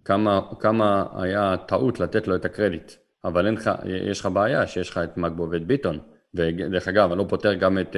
[0.05, 2.93] כמה, כמה היה טעות לתת לו את הקרדיט.
[3.25, 3.71] אבל אין לך,
[4.11, 5.99] יש לך בעיה שיש לך את מגבו ואת ביטון.
[6.35, 7.97] ודרך אגב, אני לא פותר גם את,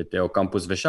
[0.00, 0.88] את אוקמפוס ושי.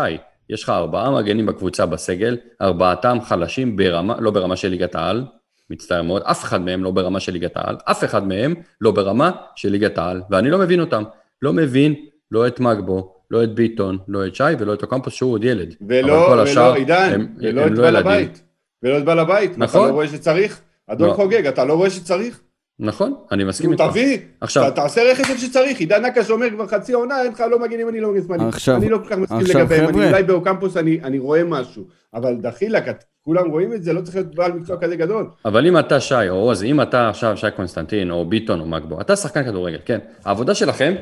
[0.49, 5.25] יש לך ארבעה מגנים בקבוצה בסגל, ארבעתם חלשים ברמה, לא ברמה של ליגת העל,
[5.69, 9.31] מצטער מאוד, אף אחד מהם לא ברמה של ליגת העל, אף אחד מהם לא ברמה
[9.55, 11.03] של ליגת העל, ואני לא מבין אותם.
[11.45, 11.93] לא מבין
[12.31, 15.75] לא את מגבו, לא את ביטון, לא את שי ולא את אוקמפוס שהוא עוד ילד.
[15.87, 18.11] ולא, ולא, השאר עידן, הם- ולא הם את לא בעל ילדים.
[18.11, 18.41] הבית.
[18.83, 19.51] ולא את בעל הבית.
[19.51, 19.87] אתה נכון.
[19.87, 20.61] לא רואה שצריך?
[20.87, 21.13] אדון לא.
[21.13, 22.41] חוגג, אתה לא רואה שצריך?
[22.79, 23.91] נכון, אני מסכים נו, איתך.
[23.91, 25.79] תביא, עכשיו- ת- תעשה רכש איפה שצריך.
[25.79, 28.43] עידן נקש אומר כבר חצי עונה, אין לך לא מגנים, אני לא מגן שמאלי.
[28.47, 29.89] עכשיו- אני לא כל כך מסכים לגביהם.
[29.89, 31.83] אני אולי באוקמפוס אני אני רואה משהו.
[32.13, 32.83] אבל דחילק,
[33.21, 35.27] כולם רואים את זה, לא צריך להיות בעל מקצוע כזה גדול.
[35.45, 39.01] אבל אם אתה שי או עוז, אם אתה עכשיו שי קונסטנטין או ביטון או מגבו,
[39.01, 39.99] אתה שחקן כדורגל, כן.
[40.25, 40.93] העבודה שלכם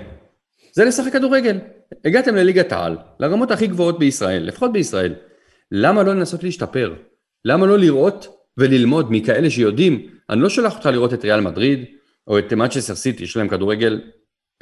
[0.75, 1.57] זה לשחק כדורגל.
[2.05, 5.13] הגעתם לליגת העל, לרמות הכי גבוהות בישראל, לפחות בישראל.
[5.71, 6.93] למה לא לנסות להשתפר?
[7.45, 10.07] למה לא לראות וללמוד מכאלה שיודעים?
[10.29, 11.85] אני לא שולח אותך לראות את ריאל מדריד
[12.27, 14.01] או את מנצ'סטר סיטי, יש להם כדורגל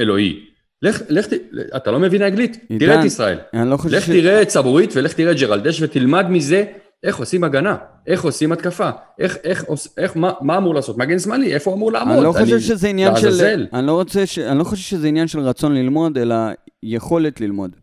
[0.01, 0.39] אלוהי.
[0.81, 1.25] לך, לך,
[1.75, 2.57] אתה לא מבין אנגלית?
[2.69, 3.37] עידן, תראה את ישראל.
[3.53, 6.63] אני לא חושב לך ש- תראה את סבורית ולך תראה את ג'רלדש ותלמד מזה
[7.03, 7.75] איך עושים הגנה,
[8.07, 9.65] איך עושים התקפה, איך, איך,
[9.97, 12.15] איך, מה, מה אמור לעשות, מגן שמאלי, איפה הוא אמור לעמוד.
[12.15, 13.25] אני לא חושב שזה עניין של...
[13.25, 13.67] לעזאזל.
[13.73, 14.39] אני לא רוצה ש...
[14.39, 16.35] אני לא חושב שזה עניין של רצון ללמוד, אלא
[16.83, 17.75] יכולת ללמוד.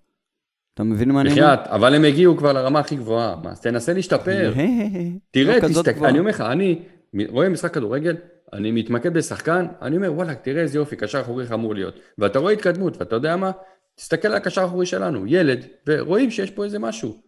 [0.75, 1.43] אתה מבין מה אני אומר?
[1.43, 4.53] בחייאת, אבל הם הגיעו כבר לרמה הכי גבוהה, מה, אז תנסה להשתפר.
[5.31, 6.07] תראה, לא תסתכל.
[6.07, 6.79] אני אומר לך, אני
[7.29, 8.17] רואה משחק כדורגל,
[8.53, 11.95] אני מתמקד בשחקן, אני אומר, וואלה, תראה איזה יופי, קשר אחורי אמור להיות.
[12.19, 13.51] ואתה רואה התקדמות, ואתה יודע מה?
[13.97, 17.28] תסתכל על הקשר האחורי שלנו, ילד, ורואים שיש פה איזה משהו.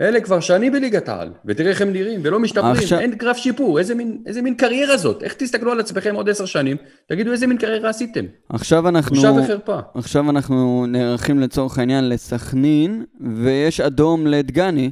[0.00, 3.78] אלה כבר שנים בליגת העל, ותראה איך הם נראים, ולא משתפרים, עכשיו- אין גרף שיפור,
[3.78, 5.22] איזה מין, איזה מין קריירה זאת?
[5.22, 8.24] איך תסתכלו על עצמכם עוד עשר שנים, תגידו איזה מין קריירה עשיתם.
[8.48, 9.16] עכשיו אנחנו...
[9.16, 9.78] בושה וחרפה.
[9.94, 13.04] עכשיו אנחנו נערכים לצורך העניין לסכנין,
[13.44, 14.90] ויש אדום לדגני.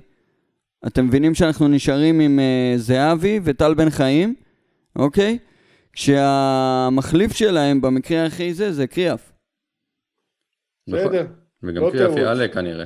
[0.86, 4.34] אתם מבינים שאנחנו נשארים עם uh, זהבי וטל בן חיים,
[4.96, 5.38] אוקיי?
[5.92, 9.32] כשהמחליף שלהם במקרה הכי זה, זה קריאף.
[10.88, 11.06] נכון.
[11.06, 11.26] בסדר.
[11.62, 12.16] וגם לא קריאף.
[12.16, 12.84] יעלה כנראה.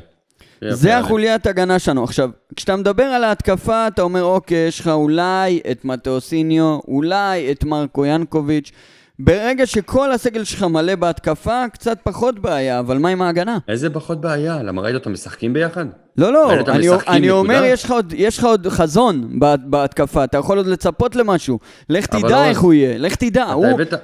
[0.71, 0.99] זה.
[0.99, 2.05] החוליית הגנה שלנו.
[2.05, 7.65] עכשיו, כשאתה מדבר על ההתקפה, אתה אומר, אוקיי, יש לך אולי את מטאוסיניו, אולי את
[7.65, 8.73] מרקו ינקוביץ'.
[9.21, 13.59] ברגע שכל הסגל שלך מלא בהתקפה, קצת פחות בעיה, אבל מה עם ההגנה?
[13.69, 14.63] איזה פחות בעיה?
[14.63, 15.85] למה ראית אותם משחקים ביחד?
[16.19, 17.63] לא, לא, אני, משחקים, אני אומר?
[17.65, 21.59] יש לך, עוד, יש לך עוד חזון בה- בהתקפה, אתה יכול עוד לצפות למשהו.
[21.91, 23.45] לך תדע לא- איך הוא יהיה, לך תדע.
[23.45, 23.95] הוא, הבאת,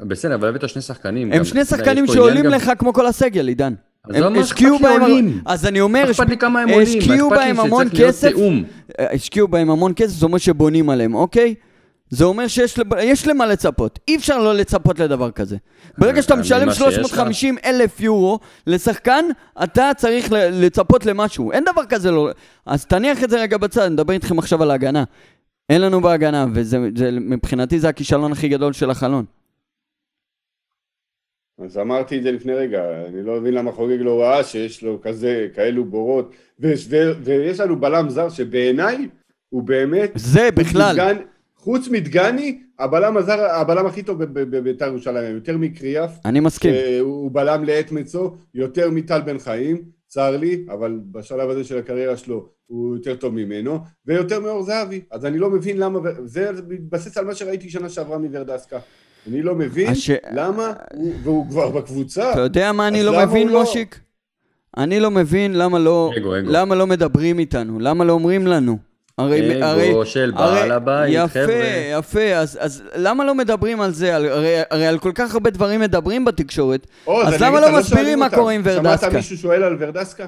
[0.00, 1.32] בסדר, אבל הבאת שני שחקנים.
[1.32, 3.74] הם גם- שני שחקנים שעולים גם- לך כמו כל הסגל, עידן.
[4.10, 5.40] הם לא, השקיעו בהם?
[5.46, 6.10] אז אני אומר?
[6.82, 8.32] השקיעו בהם המון כסף?
[8.98, 11.54] השקיעו בהם המון כסף, זאת אומרת שבונים עליהם, אוקיי?
[12.10, 13.98] זה אומר שיש למה לצפות.
[14.08, 15.56] אי אפשר לא לצפות לדבר כזה.
[15.98, 17.08] ברגע שאתה אה, משלם ממה שיש לך.
[17.08, 19.24] 350 אלף יורו לשחקן,
[19.64, 21.52] אתה צריך לצפות למשהו.
[21.52, 22.30] אין דבר כזה לא...
[22.66, 25.04] אז תניח את זה רגע בצד, נדבר איתכם עכשיו על ההגנה.
[25.70, 26.46] אין לנו בהגנה,
[26.96, 29.24] ומבחינתי זה הכישלון הכי גדול של החלון.
[31.58, 35.00] אז אמרתי את זה לפני רגע, אני לא מבין למה חוגג לא ראה שיש לו
[35.02, 39.08] כזה, כאלו בורות, ויש, ו, ויש לנו בלם זר שבעיניי
[39.48, 40.92] הוא באמת, זה בכלל.
[40.92, 41.22] מדגן,
[41.56, 46.74] חוץ מדגני, הבלם הזר, הבלם הכי טוב בבית"ר ירושלים, יותר מקריאף, אני מסכים.
[46.74, 52.16] שהוא בלם לעת מצו, יותר מטל בן חיים, צר לי, אבל בשלב הזה של הקריירה
[52.16, 57.16] שלו הוא יותר טוב ממנו, ויותר מאור זהבי, אז אני לא מבין למה, זה מתבסס
[57.16, 58.78] על מה שראיתי שנה שעברה מוורדסקה.
[59.28, 63.48] אני לא מבין הש- למה, הוא, והוא כבר בקבוצה, אתה יודע מה אני לא מבין,
[63.48, 63.60] לא?
[63.60, 64.00] מושיק?
[64.76, 66.46] אני לא מבין למה לא, אגו, אגו.
[66.50, 68.78] למה לא מדברים איתנו, למה לא אומרים לנו.
[69.18, 71.98] הרי, הרי, אגו של בעל הבית, יפה, חבר'ה.
[71.98, 74.16] יפה, אז, אז למה לא מדברים על זה?
[74.16, 77.78] על, הרי, הרי על כל כך הרבה דברים מדברים בתקשורת, עוז, אז למה לך, לא
[77.78, 78.30] מסבירים מה.
[78.30, 78.98] קורה עם ורדסקה?
[79.00, 80.26] שמעת מישהו שואל על ורדסקה?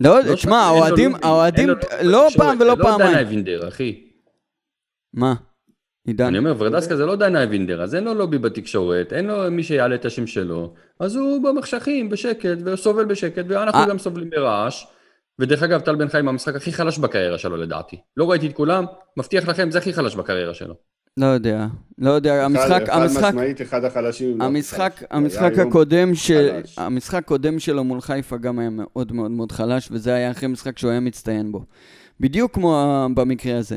[0.00, 1.68] לא, לא תשמע, האוהדים, האוהדים,
[2.02, 3.18] לא פעם ולא זה לא דנה פעמיים.
[3.26, 4.00] אבינדר, אחי.
[5.14, 5.34] מה?
[6.06, 6.26] עידן?
[6.26, 9.62] אני אומר, ורדסקה זה לא דנה אבינדר, אז אין לו לובי בתקשורת, אין לו מי
[9.62, 13.88] שיעלה את השם שלו, אז הוא במחשכים, בשקט, וסובל בשקט, ואנחנו אה.
[13.88, 14.86] גם סובלים ברעש.
[15.38, 17.96] ודרך אגב, טל בן חיים המשחק הכי חלש בקריירה שלו לדעתי.
[18.16, 18.84] לא ראיתי את כולם,
[19.16, 20.74] מבטיח לכם, זה הכי חלש בקריירה שלו.
[21.16, 21.66] לא יודע,
[21.98, 24.38] לא יודע, המשחק, חד המשחק, משמעית אחד החלשים.
[24.38, 25.02] לא המשחק.
[25.10, 26.60] המשחק הקודם של.
[26.76, 30.78] המשחק הקודם שלו מול חיפה גם היה מאוד מאוד מאוד חלש, וזה היה אחרי משחק
[30.78, 31.64] שהוא היה מצטיין בו.
[32.20, 33.76] בדיוק כמו במקרה הזה.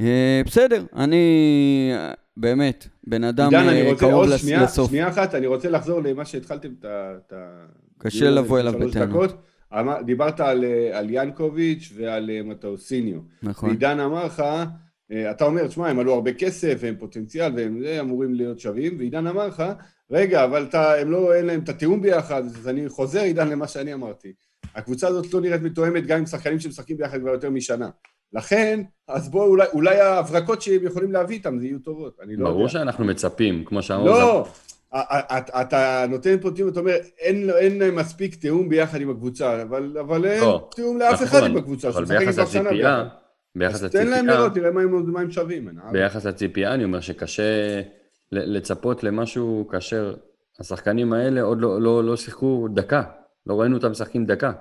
[0.00, 1.92] אה, בסדר, אני
[2.36, 4.88] באמת, בן אדם עידן, אני אה, רוצה, קרוב עוד שנייה, לסוף.
[4.90, 7.66] שנייה אחת, אני רוצה לחזור למה שהתחלתם את ה...
[7.98, 9.32] קשה לבוא אליו בטענות.
[9.78, 13.18] אמר- דיברת על, אה, על ינקוביץ' ועל מטאוסיניו.
[13.42, 13.68] נכון.
[13.68, 14.42] ועידן אמר לך,
[15.30, 19.46] אתה אומר, תשמע, הם עלו הרבה כסף, והם פוטנציאל, והם אמורים להיות שווים, ועידן אמר
[19.46, 19.62] לך,
[20.10, 23.68] רגע, אבל אתה, הם לא, אין להם את התיאום ביחד, אז אני חוזר, עידן, למה
[23.68, 24.32] שאני אמרתי.
[24.74, 27.88] הקבוצה הזאת לא נראית מתואמת גם עם שחקנים שמשחקים ביחד כבר יותר משנה.
[28.32, 32.40] לכן, אז בואו, אולי, אולי ההברקות שהם יכולים להביא איתם, זה יהיו טובות, אני לא
[32.40, 32.50] יודע.
[32.52, 34.46] ברור שאנחנו מצפים, כמו שאמרו, לא,
[34.92, 39.62] א- א- אתה נותן פה תיאום, אתה אומר, אין אין מספיק תיאום ביחד עם הקבוצה,
[39.62, 43.04] אבל אבל אין לא, תיאום לאף אחד נכון, עם הקבוצה, אבל ביחס לציפייה.
[43.54, 45.68] ביחס אז תן להם לציפייה, לראות, תראה מה הם- מה הם שווים.
[45.68, 45.76] אין?
[45.92, 47.80] ביחס לציפייה, אני אומר שקשה
[48.32, 50.14] לצפות למשהו כאשר
[50.60, 53.02] השחקנים האלה עוד לא, לא, לא שיחקו דקה,
[53.46, 54.52] לא ראינו אותם משחקים דקה.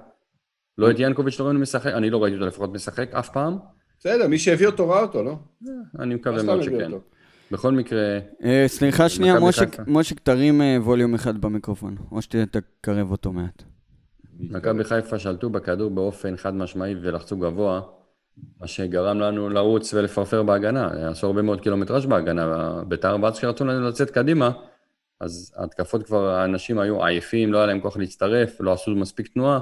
[0.77, 3.57] לא את ינקוביץ' לא ראינו משחק, אני לא ראיתי אותו לפחות משחק אף פעם,
[3.99, 5.35] בסדר, מי שהביא אותו ראה אותו, לא?
[5.99, 6.91] אני לא מקווה מאוד שכן.
[7.51, 9.35] בכל מקרה, אה, סליחה שנייה.
[9.87, 13.63] מושיק, תרים אה, ווליום אחד במיקרופון, או שתקרב אותו מעט.
[14.39, 17.81] מכבי חיפה שלטו בכדור באופן חד משמעי ולחצו גבוה,
[18.61, 23.87] מה שגרם לנו לרוץ ולפרפר בהגנה, עשו הרבה מאוד קילומטראז' בהגנה, בית"ר ואז כשרצו לנו
[23.87, 24.51] לצאת קדימה,
[25.21, 29.59] אז ההתקפות כבר, האנשים היו עייפים, לא היה להם כוח להצטרף, לא עשו מספיק תנועה.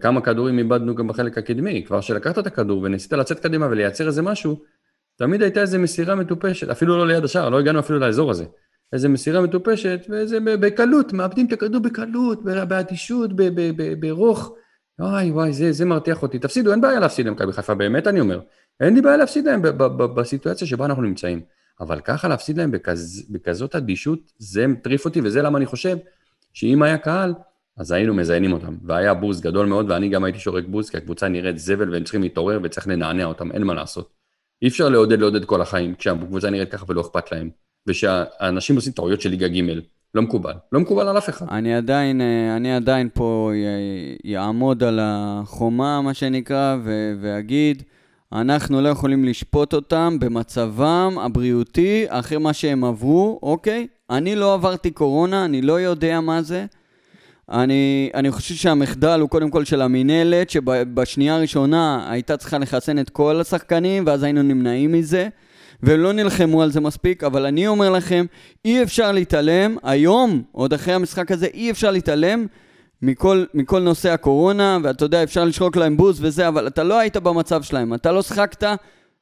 [0.00, 4.22] כמה כדורים איבדנו גם בחלק הקדמי, כבר שלקחת את הכדור וניסית לצאת קדימה ולייצר איזה
[4.22, 4.60] משהו,
[5.16, 8.44] תמיד הייתה איזה מסירה מטופשת, אפילו לא ליד השער, לא הגענו אפילו לאזור הזה.
[8.92, 13.30] איזה מסירה מטופשת, ואיזה בקלות, מאבדים את הכדור בקלות, באדישות,
[14.00, 14.54] ברוך.
[14.98, 16.38] וואי וואי, זה, זה מרתיח אותי.
[16.38, 18.40] תפסידו, אין בעיה להפסיד למכבי חיפה, באמת אני אומר.
[18.80, 19.62] אין לי בעיה להפסיד להם
[20.14, 21.40] בסיטואציה שבה אנחנו נמצאים.
[21.80, 25.96] אבל ככה להפסיד להם בכז, בכזאת אדישות, זה מטריף אותי, וזה למה אני חושב
[26.52, 27.34] שאם היה קהל,
[27.80, 28.76] אז היינו מזיינים אותם.
[28.84, 32.22] והיה בוז גדול מאוד, ואני גם הייתי שורק בוז, כי הקבוצה נראית זבל והם צריכים
[32.22, 34.10] להתעורר וצריך לנענע אותם, אין מה לעשות.
[34.62, 37.50] אי אפשר לעודד לעודד כל החיים, כשהקבוצה נראית ככה ולא אכפת להם.
[37.86, 39.60] ושהאנשים עושים טעויות של ליגה ג',
[40.14, 40.52] לא מקובל.
[40.72, 41.46] לא מקובל על אף אחד.
[41.50, 43.52] אני עדיין, אה, אני עדיין פה
[44.24, 47.82] יעמוד על החומה, מה שנקרא, ו- ואגיד,
[48.32, 53.86] אנחנו לא יכולים לשפוט אותם במצבם הבריאותי, אחרי מה שהם עברו, אוקיי?
[54.10, 56.66] אני לא עברתי קורונה, אני לא יודע מה זה.
[57.50, 63.10] אני, אני חושב שהמחדל הוא קודם כל של המינהלת, שבשנייה הראשונה הייתה צריכה לחסן את
[63.10, 65.28] כל השחקנים, ואז היינו נמנעים מזה.
[65.82, 68.26] והם לא נלחמו על זה מספיק, אבל אני אומר לכם,
[68.64, 72.46] אי אפשר להתעלם, היום, עוד אחרי המשחק הזה, אי אפשר להתעלם
[73.02, 77.16] מכל, מכל נושא הקורונה, ואתה יודע, אפשר לשרוק להם בוז וזה, אבל אתה לא היית
[77.16, 78.64] במצב שלהם, אתה לא שיחקת,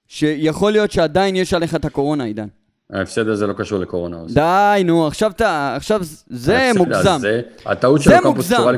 [0.07, 2.47] שיכול להיות שעדיין יש עליך את הקורונה, עידן.
[2.93, 4.17] ההפסד הזה לא קשור לקורונה.
[4.29, 7.11] די, נו, עכשיו אתה, עכשיו זה מוגזם.
[7.17, 8.55] הזה, הטעות זה שלו קמפוס מוגזם.
[8.57, 8.73] קשורה,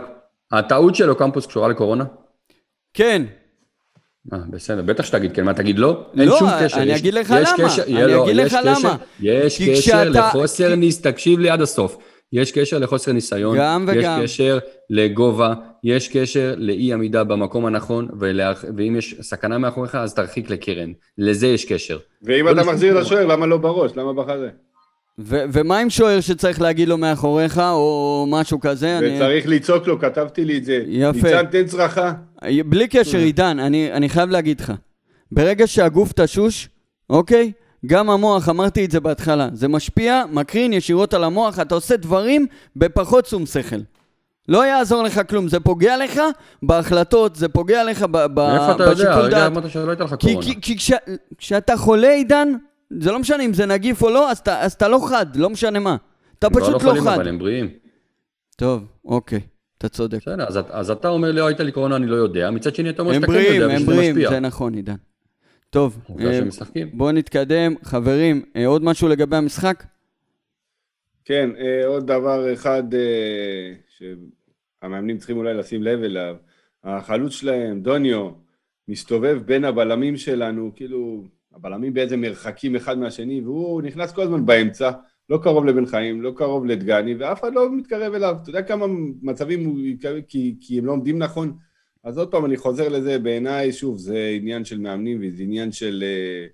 [0.53, 2.05] הטעות שלו קמפוס קשורה לקורונה?
[2.95, 3.23] כן,
[4.33, 6.05] אה, בסדר, בטח שתגיד כן, מה תגיד לא?
[6.19, 6.77] אין לא, שום קשר.
[6.77, 8.97] אני יש- אגיד לך יש למה, קשר- אני לו- אגיד יש לך קשר- למה.
[9.21, 11.97] יש כי קשר כשאתה- לחוסר כי- ניס, תקשיב לי עד הסוף.
[12.33, 14.21] יש קשר לחוסר ניסיון, גם וגם.
[14.25, 14.59] יש קשר
[14.91, 18.53] לגובה, יש קשר לאי עמידה במקום הנכון, ולה...
[18.77, 20.93] ואם יש סכנה מאחוריך, אז תרחיק לקרן.
[21.19, 21.99] לזה יש קשר.
[22.23, 23.01] ואם אתה מחזיר פה.
[23.01, 23.93] לשוער, למה לא בראש?
[23.97, 24.49] למה בחזה?
[25.19, 28.99] ו- ומה עם שוער שצריך להגיד לו מאחוריך, או משהו כזה?
[28.99, 30.83] אני- וצריך לצעוק לו, כתבתי לי את זה.
[30.89, 31.13] יפה.
[31.13, 32.13] ניצן, תן צרחה.
[32.67, 34.73] בלי קשר, עידן, אני, אני חייב להגיד לך,
[35.33, 36.69] ברגע שהגוף תשוש,
[37.11, 37.53] אוקיי?
[37.87, 42.47] גם המוח, אמרתי את זה בהתחלה, זה משפיע, מקרין ישירות על המוח, אתה עושה דברים
[42.77, 43.77] בפחות שום שכל.
[44.49, 46.21] לא יעזור לך כלום, זה פוגע לך
[46.63, 48.93] בהחלטות, זה פוגע לך ב- ב- מאיפה אתה יודע?
[48.95, 49.53] בשיקול הרגע דעת.
[49.53, 50.47] אמרת שלא הייתה לך כי, קורונה.
[50.47, 50.93] כי, כי כש,
[51.39, 52.49] כשאתה חולה, עידן,
[53.01, 55.51] זה לא משנה אם זה נגיף או לא, אז אתה, אז אתה לא חד, לא
[55.51, 55.97] משנה מה.
[56.39, 57.15] אתה הם פשוט לא חולים, חד.
[57.15, 57.69] אבל הם בריאים.
[58.57, 59.41] טוב, אוקיי,
[59.79, 60.19] אתה צודק.
[60.23, 62.51] בסדר, אז, אז אתה אומר לי, לא הייתה לי קורונה, אני לא יודע.
[62.51, 64.31] מצד שני, אתה אומר הם שאתה כן בריאים, יודע, הם ושזה בריאים, משפיע.
[64.31, 64.95] זה נכון, עידן.
[65.71, 66.41] טוב, אה.
[66.93, 67.75] בואו נתקדם.
[67.83, 69.85] חברים, אה, עוד משהו לגבי המשחק?
[71.25, 72.83] כן, אה, עוד דבר אחד
[73.89, 76.37] שהמאמנים צריכים אולי לשים לב אליו,
[76.85, 78.31] החלוץ שלהם, דוניו,
[78.89, 84.91] מסתובב בין הבלמים שלנו, כאילו, הבלמים באיזה מרחקים אחד מהשני, והוא נכנס כל הזמן באמצע,
[85.29, 88.37] לא קרוב לבן חיים, לא קרוב לדגני, ואף אחד לא מתקרב אליו.
[88.43, 88.87] אתה יודע כמה
[89.23, 91.57] מצבים הוא יקרב, כי, כי הם לא עומדים נכון?
[92.05, 96.05] אז עוד פעם, אני חוזר לזה, בעיניי, שוב, זה עניין של מאמנים, וזה עניין של,
[96.07, 96.47] אה,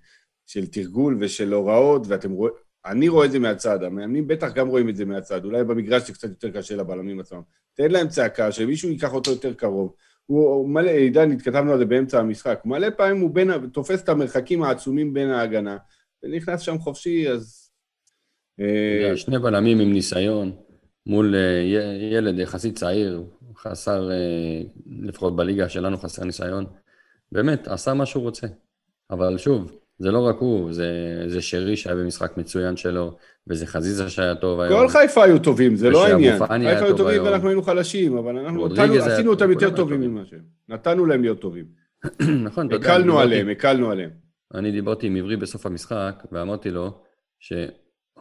[0.45, 2.53] של תרגול ושל הוראות, ואתם רואים,
[2.85, 6.13] אני רואה את זה מהצד, המאמנים בטח גם רואים את זה מהצד, אולי במגרש זה
[6.13, 7.41] קצת יותר קשה לבלמים עצמם.
[7.73, 9.93] תן להם צעקה, שמישהו ייקח אותו יותר קרוב.
[10.25, 14.63] הוא מלא, עידן, התכתבנו על זה באמצע המשחק, מלא פעמים הוא בין, תופס את המרחקים
[14.63, 15.77] העצומים בין ההגנה,
[16.23, 17.71] ונכנס שם חופשי, אז...
[18.59, 20.51] אה, שני בלמים עם ניסיון,
[21.05, 21.61] מול אה,
[22.11, 23.23] ילד יחסית צעיר,
[23.57, 24.61] חסר, אה,
[25.01, 26.65] לפחות בליגה שלנו חסר ניסיון.
[27.31, 28.47] באמת, עשה מה שהוא רוצה.
[29.11, 33.17] אבל שוב, זה לא רק הוא, זה, זה שרי שהיה במשחק מצוין שלו,
[33.47, 34.79] וזה חזיזה שהיה טוב היום.
[34.79, 36.39] כל חיפה היו טובים, זה לא העניין.
[36.39, 37.25] חיפה היו טוב טובים היום.
[37.25, 40.01] ואנחנו היינו חלשים, אבל אנחנו היה עשינו אותם יותר טובים.
[40.01, 40.39] ממה שהם.
[40.69, 41.65] נתנו להם להיות טובים.
[42.45, 44.09] נכון, אתה יודע, הקלנו עליהם, הקלנו עליהם.
[44.53, 47.01] אני דיברתי עם עברי בסוף המשחק, ואמרתי לו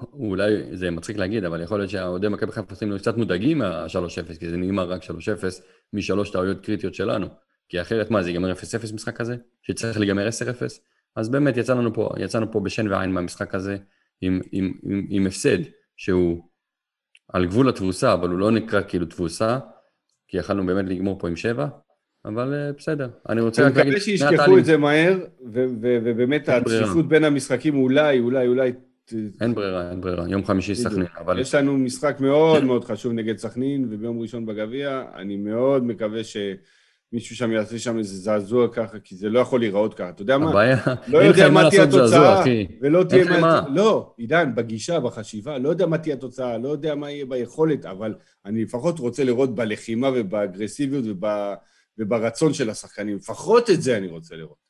[0.01, 4.39] שאולי, זה מצחיק להגיד, אבל יכול להיות שהאוהדי מכבי חיפה עושים לו קצת מודאגים מה-3-0,
[4.39, 5.07] כי זה נגמר רק 3-0
[5.93, 7.27] משלוש טעויות קריטיות שלנו.
[7.69, 9.37] כי אחרת מה, זה ייגמר 0-0 משחק כזה?
[9.63, 10.31] שצריך להיגמר 10-0?
[11.17, 13.77] אז באמת יצא לנו פה, יצאנו פה בשן ועין מהמשחק הזה,
[14.21, 15.59] עם, עם, עם, עם הפסד
[15.97, 16.43] שהוא
[17.29, 19.59] על גבול התבוסה, אבל הוא לא נקרא כאילו תבוסה,
[20.29, 21.69] כי יכלנו באמת לגמור פה עם 7,
[22.25, 23.09] אבל אה, בסדר.
[23.29, 25.19] אני רוצה אני רק להגיד, מקווה שני שישכחו את זה מהר,
[25.53, 26.49] ובאמת.
[26.49, 28.73] הצפיפות בין המשחקים אולי, אולי, אולי...
[29.41, 30.29] אין ברירה, אין ברירה.
[30.29, 30.75] יום חמישי.
[30.75, 35.85] סכנין, אבל יש לנו משחק מאוד מאוד חשוב נגד סכנין, וביום ראשון בגביע, אני מאוד
[35.85, 40.09] מקווה שמישהו שם יעשה שם איזה זעזוע ככה, כי זה לא יכול להיראות ככה.
[40.09, 40.51] אתה יודע מה?
[40.51, 40.77] הבעיה,
[41.09, 42.67] לא אין יודע מה תהיה לעשות זעזוע, התוצאה, אחי.
[42.81, 43.41] ולא תהיה מה...
[43.41, 43.63] מה.
[43.75, 48.15] לא, עידן, בגישה, בחשיבה, לא יודע מה תהיה התוצאה, לא יודע מה יהיה ביכולת, אבל
[48.47, 51.27] אני לפחות רוצה לראות בלחימה ובאגרסיביות וב...
[51.99, 53.17] וברצון של השחקנים.
[53.17, 54.67] לפחות את זה אני רוצה לראות.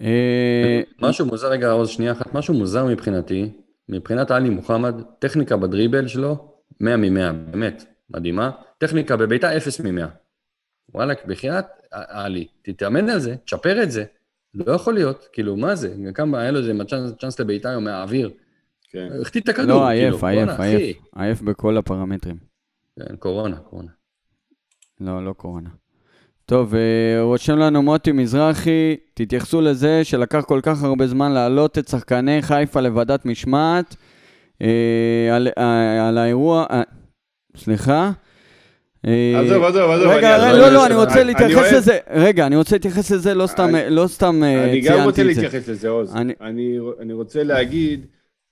[0.00, 3.50] אה, משהו מוזר, רגע, עוז, שנייה אחת, משהו מוזר מבחינתי,
[3.92, 8.50] מבחינת עלי מוחמד, טכניקה בדריבל שלו, 100 מ-100, באמת, מדהימה.
[8.78, 10.06] טכניקה בביתה, 0 מ-100.
[10.94, 14.04] וואלכ, בחייאת, עלי, תתאמן על זה, תשפר את זה.
[14.54, 15.94] לא יכול להיות, כאילו, מה זה?
[16.14, 16.72] כמה היה לו איזה
[17.20, 18.30] צ'אנס- לביתה היום מהאוויר.
[18.90, 19.08] כן.
[19.20, 20.76] החטיא את הכדור, לא, כאילו, עייף, עייף, בואנה, אחי.
[20.76, 20.96] עייף.
[21.16, 22.36] עייף בכל הפרמטרים.
[22.98, 23.90] כן, קורונה, קורונה.
[25.00, 25.70] לא, לא קורונה.
[26.46, 26.80] טוב, אה,
[27.22, 32.80] רושם לנו מוטי מזרחי, תתייחסו לזה שלקח כל כך הרבה זמן להעלות את שחקני חיפה
[32.80, 33.96] לוועדת משמעת.
[34.62, 34.68] אה,
[35.36, 36.66] על, אה, על האירוע,
[37.56, 38.10] סליחה.
[39.04, 40.06] עזוב, עזוב, עזוב.
[40.08, 41.98] רגע, רגע, לא, לא, אני רוצה להתייחס לזה.
[42.10, 45.34] רגע, אני רוצה להתייחס לזה, לא סתם, לא סתם אה, אני גם רוצה ציינתי את
[45.36, 45.42] זה.
[45.42, 46.16] להתייחס לזה, עוז.
[46.40, 48.06] אני- רוצה להגיד,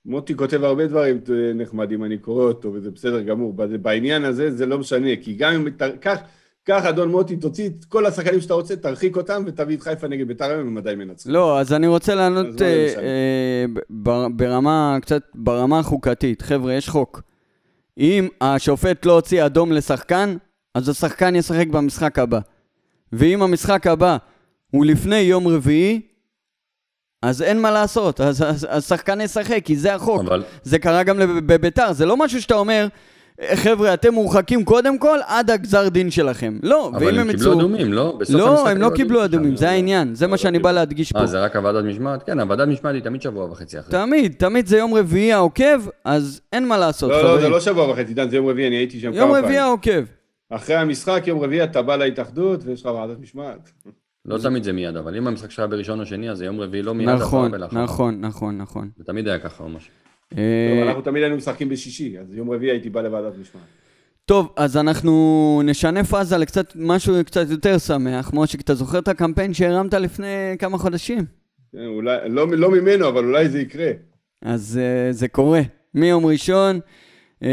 [0.07, 1.21] מוטי כותב הרבה דברים
[1.55, 3.53] נחמדים, אני קורא אותו, וזה בסדר גמור.
[3.83, 5.69] בעניין הזה זה לא משנה, כי גם אם...
[5.71, 6.07] ת-
[6.65, 10.29] קח, אדון מוטי, תוציא את כל השחקנים שאתה רוצה, תרחיק אותם ותביא את חיפה נגד
[10.29, 11.33] בית"ר היום, הם עדיין מנצחים.
[11.33, 12.87] לא, אז אני רוצה לענות אה?
[12.99, 13.65] אה,
[14.03, 16.43] ב- ברמה, קצת ברמה החוקתית.
[16.43, 17.23] חבר'ה, יש חוק.
[17.99, 20.37] אם השופט לא הוציא אדום לשחקן,
[20.75, 22.39] אז השחקן ישחק במשחק הבא.
[23.13, 24.17] ואם המשחק הבא
[24.71, 26.01] הוא לפני יום רביעי,
[27.23, 30.21] אז אין מה לעשות, אז השחקן ישחק, כי זה החוק.
[30.21, 31.17] אבל זה קרה גם
[31.47, 32.89] בביתר, זה לא משהו שאתה אומר, "אה,
[33.55, 36.59] חבר'ה, אתם מורחקים קודם כל עד הגזר דין שלכם.
[36.63, 37.61] לא, אבל ואם הם הם קיבלו יצאו...
[37.61, 38.17] אדומים, לא?
[38.21, 40.65] בסוף לא, הם לא קיבלו אדומים, זה העניין, זה מה לא שאני קיבלו.
[40.65, 41.19] בא להדגיש פה.
[41.19, 42.23] אה, זה רק הוועדת משמעת?
[42.23, 43.93] כן, הוועדת משמעת היא תמיד שבוע וחצי אחרי.
[43.93, 47.53] תמיד, תמיד זה יום רביעי העוקב, אז אין מה לעשות, לא, לא, זה חברים.
[47.53, 49.45] לא שבוע וחצי, עידן, זה יום רביעי, אני הייתי שם כמה יום פעמים.
[49.45, 50.05] רביעי העוקב.
[50.51, 53.71] אחרי המשחק, יום רביעי אתה בא להתאחדות ויש לך ועדת משמעת.
[54.25, 56.83] לא תמיד זה מיד, אבל אם המשחק שהיה בראשון או שני, אז זה יום רביעי
[56.83, 57.83] לא מיד, נכון, אבל.
[57.83, 58.91] נכון, נכון, נכון.
[58.97, 59.93] זה תמיד היה ככה או משהו.
[60.39, 63.65] אה, אנחנו תמיד היינו משחקים בשישי, אז יום רביעי הייתי בא לוועדת משמעת.
[64.25, 68.33] טוב, אז אנחנו נשנה פאזה לקצת משהו קצת יותר שמח.
[68.33, 70.27] מושיק, אתה זוכר את הקמפיין שהרמת לפני
[70.59, 71.25] כמה חודשים?
[71.73, 73.91] כן, אולי, לא, לא ממנו, אבל אולי זה יקרה.
[74.43, 75.61] אז uh, זה קורה.
[75.95, 76.81] מיום ראשון,
[77.41, 77.45] uh,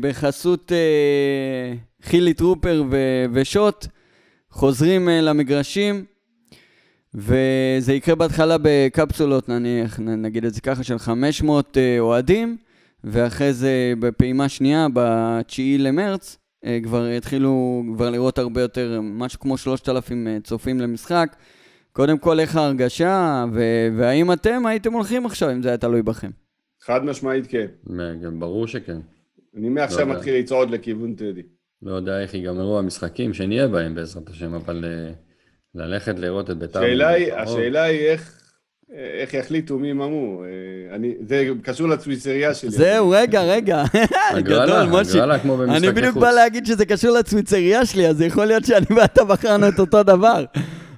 [0.00, 3.86] בחסות uh, חילי טרופר ו- ושוט,
[4.50, 6.04] חוזרים uh, למגרשים,
[7.14, 12.56] וזה יקרה בהתחלה בקפסולות, נניח, נגיד את זה ככה, של 500 uh, אוהדים,
[13.04, 19.58] ואחרי זה בפעימה שנייה, ב-9 למרץ, uh, כבר התחילו כבר לראות הרבה יותר, משהו כמו
[19.58, 21.36] 3,000 uh, צופים למשחק.
[21.92, 26.30] קודם כל, איך ההרגשה, ו- והאם אתם הייתם הולכים עכשיו, אם זה היה תלוי בכם?
[26.82, 27.66] חד משמעית כן.
[27.86, 28.98] מ- ברור שכן.
[29.56, 30.14] אני מעכשיו לא.
[30.14, 31.42] מתחיל לצעוד לכיוון טדי.
[31.82, 35.12] לא יודע איך ייגמרו המשחקים שנהיה בהם בעזרת השם, אבל אה,
[35.74, 36.78] ללכת לראות את בית"ר...
[36.78, 38.40] השאלה היא, מקרוב, השאלה היא איך,
[38.92, 40.44] איך יחליטו מי יממו.
[40.44, 40.48] אה,
[40.94, 42.70] אני, זה קשור לצוויצרייה שלי.
[42.70, 43.82] זהו, רגע, רגע.
[44.38, 45.14] גדול, מושיק.
[45.14, 46.16] הגרלה כמו במשחקי אני בדיוק.
[46.16, 50.44] בא להגיד שזה קשור לצוויצריה שלי, אז יכול להיות שאני ואתה בחרנו את אותו דבר.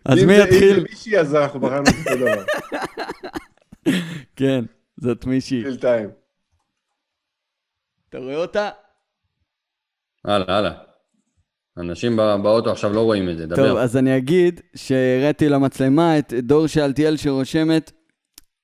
[0.04, 0.74] אז מי זה- אם יתחיל?
[0.74, 2.44] זה מישהי, אז אנחנו בחרנו את אותו דבר.
[4.36, 4.64] כן,
[5.00, 5.64] זאת מישהי.
[8.08, 8.70] אתה רואה אותה?
[10.24, 10.72] הלאה, הלאה.
[11.78, 13.56] אנשים בא- באוטו עכשיו לא רואים את זה, דבר.
[13.68, 17.92] טוב, אז אני אגיד שהראיתי למצלמה את דור שאלתיאל שרושמת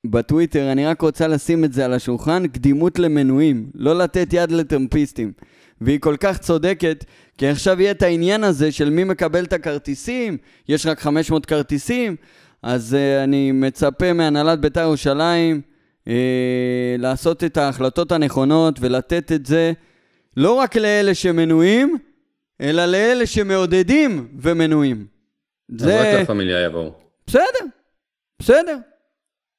[0.06, 5.32] בטוויטר, אני רק רוצה לשים את זה על השולחן, קדימות למנויים, לא לתת יד לטרמפיסטים.
[5.80, 7.04] והיא כל כך צודקת,
[7.38, 10.36] כי עכשיו יהיה את העניין הזה של מי מקבל את הכרטיסים,
[10.68, 12.16] יש רק 500 כרטיסים,
[12.62, 15.60] אז uh, אני מצפה מהנהלת בית"ר ירושלים
[16.04, 16.08] uh,
[16.98, 19.72] לעשות את ההחלטות הנכונות ולתת את זה
[20.36, 21.96] לא רק לאלה שמנויים,
[22.62, 25.06] אלא לאלה שמעודדים ומנויים.
[25.72, 26.14] רק זה...
[26.18, 26.92] לה פמיליה יבואו.
[27.26, 27.66] בסדר,
[28.38, 28.78] בסדר.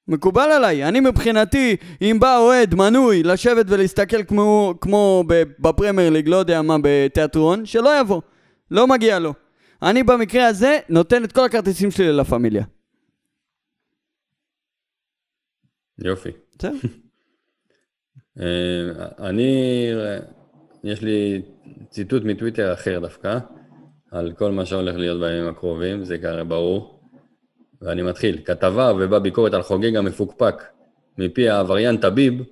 [0.08, 0.88] מקובל עליי.
[0.88, 5.24] אני מבחינתי, אם בא אוהד מנוי לשבת ולהסתכל כמו, כמו
[5.60, 8.22] בפרמייר ליג, לא יודע מה, בתיאטרון, שלא יבוא.
[8.72, 9.34] לא מגיע לו.
[9.82, 12.64] אני במקרה הזה נותן את כל הכרטיסים שלי ללה פמיליה.
[15.99, 16.30] יופי.
[16.58, 16.74] בסדר.
[18.39, 19.89] אה, אני,
[20.84, 21.41] יש לי
[21.94, 23.38] ציטוט מטוויטר אחר דווקא,
[24.12, 27.00] על כל מה שהולך להיות בימים הקרובים, זה כנראה ברור.
[27.82, 28.41] ואני מתחיל.
[28.46, 30.64] כתבה ובה ביקורת על חוגג המפוקפק
[31.18, 32.44] מפי העבריין טביב,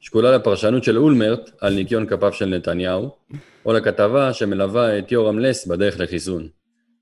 [0.00, 3.10] שקולה לפרשנות של אולמרט על ניקיון כפיו של נתניהו,
[3.64, 6.48] או לכתבה שמלווה את יורם לס בדרך לחיסון.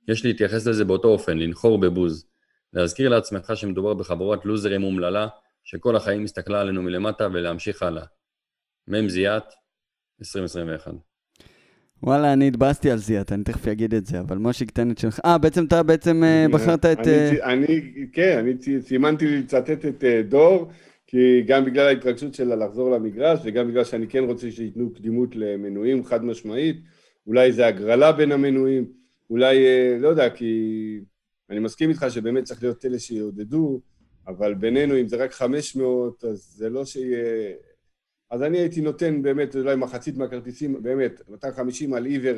[0.09, 2.27] יש להתייחס לזה באותו אופן, לנחור בבוז.
[2.73, 5.29] להזכיר לעצמך שמדובר בחבורת לוזרים אומללה,
[5.65, 8.05] שכל החיים הסתכלה עלינו מלמטה ולהמשיך הלאה.
[8.89, 9.45] מ' זיאת,
[10.21, 11.14] 2021.
[12.07, 15.21] וואלה, אני התבאסתי על זיאת, אני תכף אגיד את זה, אבל מושיק, תן את שלך.
[15.25, 16.99] אה, בעצם אתה בעצם אה, בחרת את...
[17.43, 20.71] אני אה, כן, אני סימנתי לצטט את אה, דור,
[21.07, 26.05] כי גם בגלל ההתרגשות שלה לחזור למגרש, וגם בגלל שאני כן רוצה שייתנו קדימות למנויים
[26.05, 26.77] חד משמעית,
[27.27, 28.85] אולי זה הגרלה בין המנויים,
[29.31, 31.01] אולי, אה, לא יודע, כי
[31.51, 33.81] אני מסכים איתך שבאמת צריך להיות אלה שיעודדו,
[34.27, 37.53] אבל בינינו, אם זה רק 500, אז זה לא שיהיה...
[38.31, 42.35] אז אני הייתי נותן באמת אולי מחצית מהכרטיסים, באמת, 250 על עיוור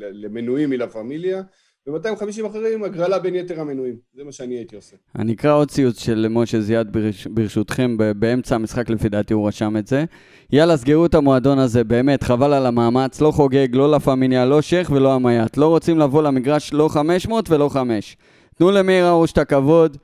[0.00, 1.42] למנויים מלה פמיליה,
[1.88, 3.96] ו-250 אחרים הגרלה בין יתר המנויים.
[4.14, 4.96] זה מה שאני הייתי עושה.
[5.18, 7.26] אני אקרא עוד ציוץ של משה ברש...
[7.26, 10.04] ברשותכם, באמצע המשחק לפי דעתי הוא רשם את זה.
[10.52, 14.62] יאללה, סגרו את המועדון הזה, באמת, חבל על המאמץ, לא חוגג, לא לה פמיניה, לא
[14.62, 15.56] שייח ולא המייט.
[15.56, 18.16] לא רוצים לבוא למגרש לא 500 ולא 5.
[18.54, 19.96] תנו למאיר הרוש את הכבוד,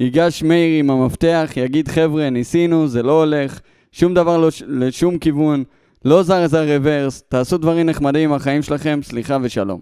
[0.00, 3.60] ייגש מאיר עם המפתח, יגיד חבר'ה, ניסינו, זה לא הולך,
[3.94, 5.64] שום דבר לא, לשום כיוון,
[6.04, 9.80] לא זרז הרוורס, תעשו דברים נחמדים עם החיים שלכם, סליחה ושלום.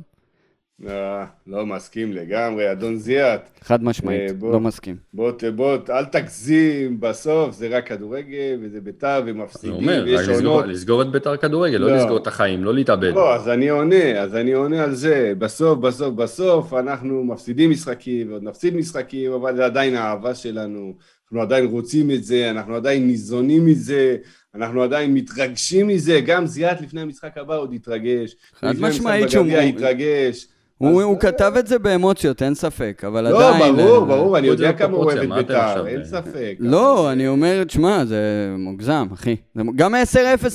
[0.88, 3.40] אה, לא מסכים לגמרי, אדון זיאת.
[3.60, 4.52] חד משמעית, אה, בוא.
[4.52, 4.96] לא מסכים.
[5.14, 10.20] בוא, בוא, ת- אל תגזים, בסוף זה רק כדורגל, וזה בית"ר, אני ומפסידים, אומר, ויש
[10.20, 10.66] רק לסגור- עונות.
[10.70, 11.96] לסגור את בית"ר כדורגל, לא לא.
[11.96, 13.12] לסגור את החיים, לא להתאבד.
[13.14, 15.32] לא, אז אני עונה, אז אני עונה על זה.
[15.38, 20.94] בסוף, בסוף, בסוף, אנחנו מפסידים משחקים, ועוד נפסיד משחקים, אבל זה עדיין האהבה שלנו.
[21.32, 24.16] אנחנו עדיין רוצים את זה, אנחנו עדיין ניזונים מזה,
[24.54, 26.20] אנחנו עדיין מתרגשים מזה.
[26.26, 28.36] גם זיאת לפני המשחק הבא עוד יתרגש.
[28.60, 30.46] חד לפני המשחק משמעית שהוא- בגביע יתרגש.
[30.78, 33.76] הוא, אז- הוא כתב את זה באמוציות, אין ספק, אבל לא, עדיין...
[33.76, 36.04] ברור, אה, ברור, אני יודע זה כמה הוא אוהב את בית"ר, אין?
[36.04, 36.56] ספק.
[36.58, 38.20] לא, אבל- אני אומר, תשמע, זה
[38.58, 39.36] מוגזם, אחי.
[39.54, 39.98] זה גם 10-0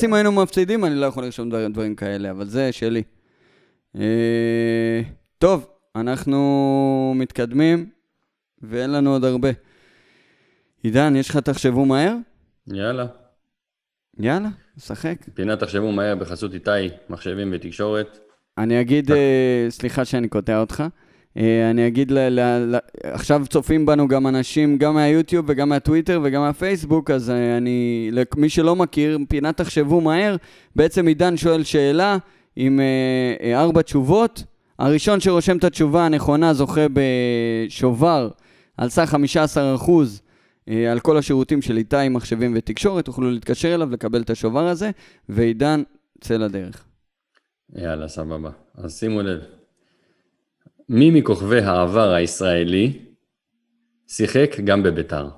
[0.03, 3.03] אם היינו מפסידים, אני לא יכול לרשום דבר, דברים כאלה, אבל זה שלי.
[3.95, 5.01] אה,
[5.38, 5.65] טוב,
[5.95, 7.86] אנחנו מתקדמים,
[8.61, 9.49] ואין לנו עוד הרבה.
[10.84, 12.15] עידן, יש לך תחשבו מהר?
[12.67, 13.05] יאללה.
[14.19, 15.15] יאללה, נשחק.
[15.34, 16.71] פינת תחשבו מהר בחסות איתי,
[17.09, 18.19] מחשבים ותקשורת.
[18.57, 20.84] אני אגיד, אה, סליחה שאני קוטע אותך,
[21.38, 22.39] אה, אני אגיד, ל, ל,
[22.75, 28.09] ל, עכשיו צופים בנו גם אנשים, גם מהיוטיוב וגם מהטוויטר וגם מהפייסבוק, אז אה, אני,
[28.11, 30.36] למי שלא מכיר, פינת תחשבו מהר,
[30.75, 32.17] בעצם עידן שואל שאלה
[32.55, 32.80] עם
[33.53, 34.43] ארבע תשובות.
[34.80, 38.30] הראשון שרושם את התשובה הנכונה זוכה בשובר
[38.78, 39.17] על סך 15%
[39.57, 40.03] אה,
[40.68, 44.91] על כל השירותים של איתי, מחשבים ותקשורת, תוכלו להתקשר אליו, לקבל את השובר הזה,
[45.30, 45.84] ועידן,
[46.22, 46.86] צא לדרך.
[47.76, 48.49] יאללה, סבבה.
[48.76, 49.39] אז שימו לב.
[50.89, 52.99] מי מכוכבי העבר הישראלי
[54.07, 55.30] שיחק גם בביתר?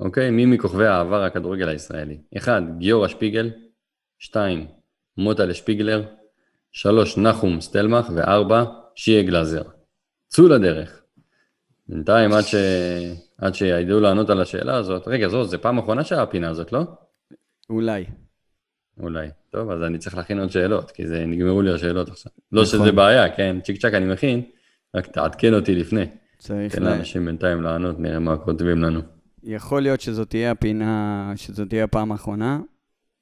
[0.00, 0.30] אוקיי?
[0.30, 2.18] מי מכוכבי העבר הכדורגל הישראלי?
[2.38, 2.62] 1.
[2.78, 3.50] גיורא שפיגל
[4.18, 4.66] 2.
[5.18, 6.04] מוטלה שפיגלר
[6.72, 7.18] 3.
[7.18, 8.52] נחום סטלמך ו-4.
[8.94, 9.62] שיה גלאזר.
[10.28, 11.02] צאו לדרך.
[11.88, 12.54] בינתיים, עד, ש...
[13.38, 16.80] עד שידעו לענות על השאלה הזאת, רגע, זו, זה פעם אחרונה שהיה הפינה הזאת, לא?
[17.70, 18.04] אולי.
[19.00, 19.28] אולי.
[19.50, 22.32] טוב, אז אני צריך להכין עוד שאלות, כי זה נגמרו לי השאלות עכשיו.
[22.52, 22.80] לא נכון.
[22.80, 24.42] שזה בעיה, כן, צ'יק צ'אק אני מכין,
[24.96, 26.04] רק תעדכן אותי לפני.
[26.38, 26.82] צריך תן.
[26.82, 29.00] לאנשים בינתיים לענות, נראה מה כותבים לנו.
[29.42, 32.60] יכול להיות שזאת תהיה הפינה, שזאת תהיה הפעם האחרונה,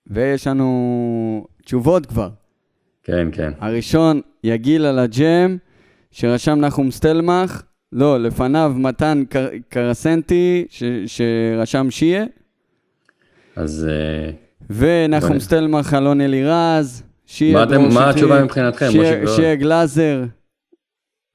[0.07, 2.29] ויש לנו תשובות כבר.
[3.03, 3.53] כן, כן.
[3.59, 5.57] הראשון, יגיל על הג'ם,
[6.11, 7.63] שרשם נחום סטלמך,
[7.95, 9.49] לא, לפניו מתן קר...
[9.69, 10.83] קרסנטי, ש...
[11.07, 12.25] שרשם שיה,
[13.57, 14.31] אז אה,
[14.71, 18.87] ונחום סטלמך, אלון אלירז, שיה מה אתם- דרור מה שטרית, התשובה מבחינתכם?
[18.91, 20.25] שיה- לא- שיה גלאזר,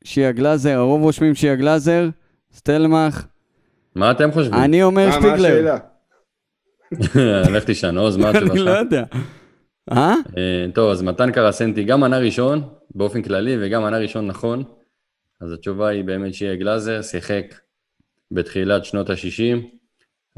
[0.03, 2.09] שיה גלאזר, הרוב רושמים שיה גלאזר,
[2.53, 3.25] סטלמך,
[3.95, 4.53] מה אתם חושבים?
[4.53, 5.77] אני אומר מה מה שפיגלר.
[6.99, 7.51] השאלה?
[7.57, 8.79] לך תישן, עוז, מה התשובה אני לא שלך?
[8.79, 9.03] יודע.
[9.91, 10.13] אה?
[10.37, 12.61] אה, טוב, אז מתן קרסנטי גם ענה ראשון,
[12.95, 14.63] באופן כללי, וגם ענה ראשון נכון.
[15.41, 17.45] אז התשובה היא באמת שיהיה גלאזר, שיחק
[18.31, 19.57] בתחילת שנות ה-60.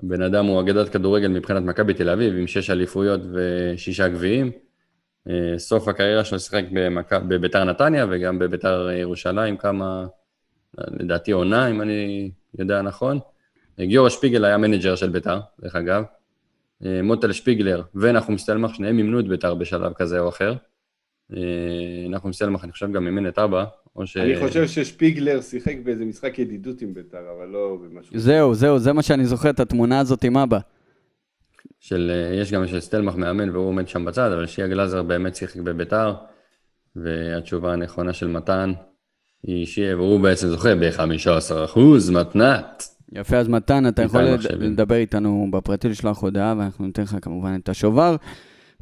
[0.04, 4.52] הבן אדם הוא אגדת כדורגל מבחינת מכבי תל אביב, עם שש אליפויות ושישה גביעים.
[5.30, 6.64] אה, סוף הקריירה שלו שיחק.
[7.28, 10.06] בביתר נתניה וגם בביתר ירושלים כמה,
[10.78, 13.20] לדעתי עונה, אם אני יודע נכון.
[13.80, 16.04] אה, גיורא שפיגל היה מנג'ר של ביתר, דרך אגב.
[16.86, 20.54] אה, מוטל שפיגלר ונחום סטלמך, שניהם אימנו את ביתר בשלב כזה או אחר.
[21.38, 23.65] אה, נחום סטלמך, אני חושב, גם אימן את אבא,
[23.95, 24.17] או ש...
[24.17, 28.19] אני חושב ששפיגלר שיחק באיזה משחק ידידות עם ביתר, אבל לא במשהו.
[28.19, 30.59] זהו, זהו, זה מה שאני זוכר, את התמונה הזאת עם אבא.
[31.79, 35.36] של, אה, יש גם של סטלמך מאמן והוא עומד שם בצד, אבל שיה גלאזר באמת
[35.36, 36.13] שיחק בביתר,
[36.95, 38.73] והתשובה הנכונה של מתן
[39.43, 41.79] היא שיה, והוא בעצם זוכה ב-15%
[42.13, 42.84] מתנת.
[43.11, 44.21] יפה, אז מתן, אתה יכול.
[44.59, 48.15] לדבר איתנו בפרטי, לשלוח הודעה, ואנחנו ניתן לך כמובן את השובר.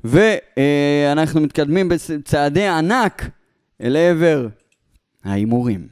[0.03, 3.29] ואנחנו מתקדמים בצעדי ענק
[3.81, 4.47] אל עבר
[5.23, 5.87] ההימורים.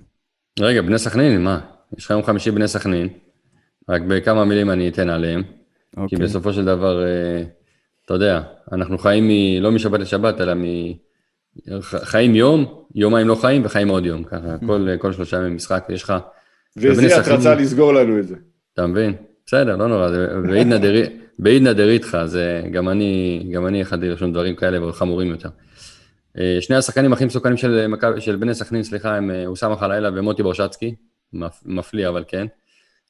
[0.59, 1.59] רגע, בני סכנין, מה?
[1.97, 3.07] יש לך יום חמישי בני סכנין,
[3.89, 5.51] רק בכמה מילים אני אתן עליהם, כי
[5.97, 6.19] אוקיי.
[6.19, 7.43] בסופו של דבר, אה,
[8.05, 8.41] אתה יודע,
[8.71, 9.63] אנחנו חיים מ...
[9.63, 10.63] לא משבת לשבת, אלא מ...
[11.83, 16.03] חיים יום, יומיים לא חיים וחיים עוד יום, ככה, כל, כל שלושה ימים משחק, יש
[16.03, 16.13] לך...
[16.77, 18.35] וזיאת רצה לסגור לנו את זה.
[18.73, 19.13] אתה מבין?
[19.47, 20.09] בסדר, לא נורא,
[20.47, 25.49] בעידנא דרי- בעידנא דריתחא, זה גם אני, גם אני יכלתי לרשום דברים כאלה וחמורים יותר.
[26.39, 27.87] אה, שני השחקנים הכי מסוכנים של,
[28.19, 30.95] של בני סכנין, סליחה, הם אה, אוסאמה חלילה ומוטי ברשצקי,
[31.33, 32.47] מפ- מפליא אבל כן.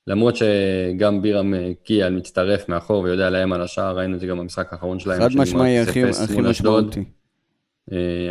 [0.08, 4.38] למרות שגם בירם אה, קיאל מצטרף מאחור ויודע לאיים על השער, ראינו את זה גם
[4.40, 5.22] במשחק האחרון שלהם.
[5.22, 5.88] חד משמעי, 0-0
[6.24, 6.42] הכי.
[6.42, 7.04] משמעותי.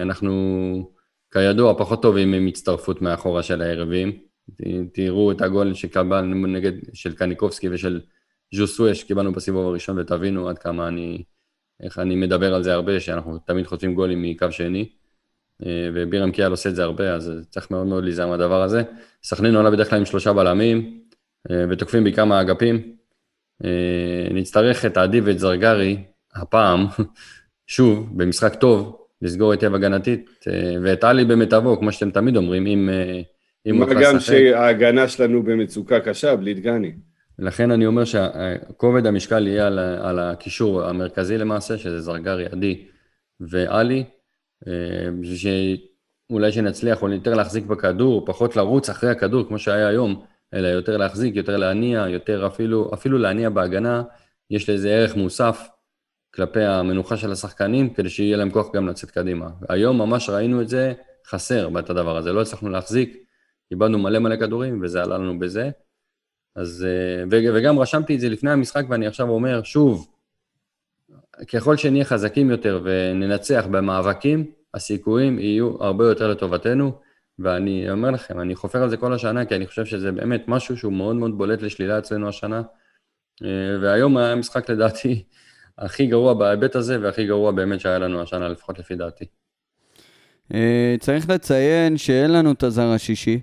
[0.02, 0.90] אנחנו,
[1.32, 4.12] כידוע, פחות טובים עם הצטרפות מאחורה של היריבים.
[4.92, 8.00] תראו את הגול שקיבלנו נגד, של קניקובסקי ושל
[8.54, 11.22] ז'וסווה שקיבלנו בסיבוב הראשון ותבינו עד כמה אני,
[11.82, 14.88] איך אני מדבר על זה הרבה, שאנחנו תמיד חוטפים גולים מקו שני.
[15.66, 18.82] אה, ובירם קיאל עושה את זה הרבה, אז צריך מאוד מאוד להיזהר מהדבר הזה.
[19.22, 21.00] סכנין עולה בדרך כלל עם שלושה בלמים,
[21.50, 22.96] אה, ותוקפים בעיקר מהאגפים.
[23.64, 26.86] אה, נצטרך את עדי ואת זרגרי, הפעם,
[27.66, 30.30] שוב, במשחק טוב, לסגור היטב הגנתית,
[30.82, 33.24] ואת עלי במיטבו, כמו שאתם תמיד אומרים, אם, הוא
[33.72, 34.20] מה גם.
[34.20, 36.92] שההגנה שלנו במצוקה קשה, בלי דגני.
[37.38, 42.84] לכן אני אומר שכובד המשקל יהיה על, על הקישור המרכזי למעשה, שזה זרגרי, עדי
[43.40, 44.04] ועלי,
[44.66, 44.72] אה,
[45.36, 50.22] שאולי שנצליח או יותר להחזיק בכדור, פחות לרוץ אחרי הכדור כמו שהיה היום,
[50.54, 54.02] אלא יותר להחזיק, יותר להניע, יותר אפילו, אפילו להניע בהגנה,
[54.50, 55.68] יש לזה ערך מוסף
[56.34, 59.48] כלפי המנוחה של השחקנים, כדי שיהיה להם כוח גם לצאת קדימה.
[59.68, 60.92] היום ממש ראינו את זה
[61.26, 63.25] חסר את הדבר הזה, לא הצלחנו להחזיק,
[63.70, 65.70] איבדנו מלא מלא כדורים וזה עלה לנו בזה.
[66.56, 70.08] אז, אה, וגם רשמתי את זה לפני המשחק ואני עכשיו אומר, שוב,
[71.52, 76.92] ככל שנהיה חזקים יותר וננצח במאבקים, הסיכויים יהיו הרבה יותר לטובתנו,
[77.38, 80.76] ואני אומר לכם, אני חופר על זה כל השנה, כי אני חושב שזה באמת משהו
[80.76, 82.62] שהוא מאוד מאוד בולט לשלילה אצלנו השנה,
[83.44, 85.24] אה, והיום היה משחק לדעתי
[85.78, 89.24] הכי גרוע בהיבט הזה, והכי גרוע באמת שהיה לנו השנה, לפחות לפי דעתי.
[90.54, 93.40] אה, צריך לציין שאין לנו את הזר השישי,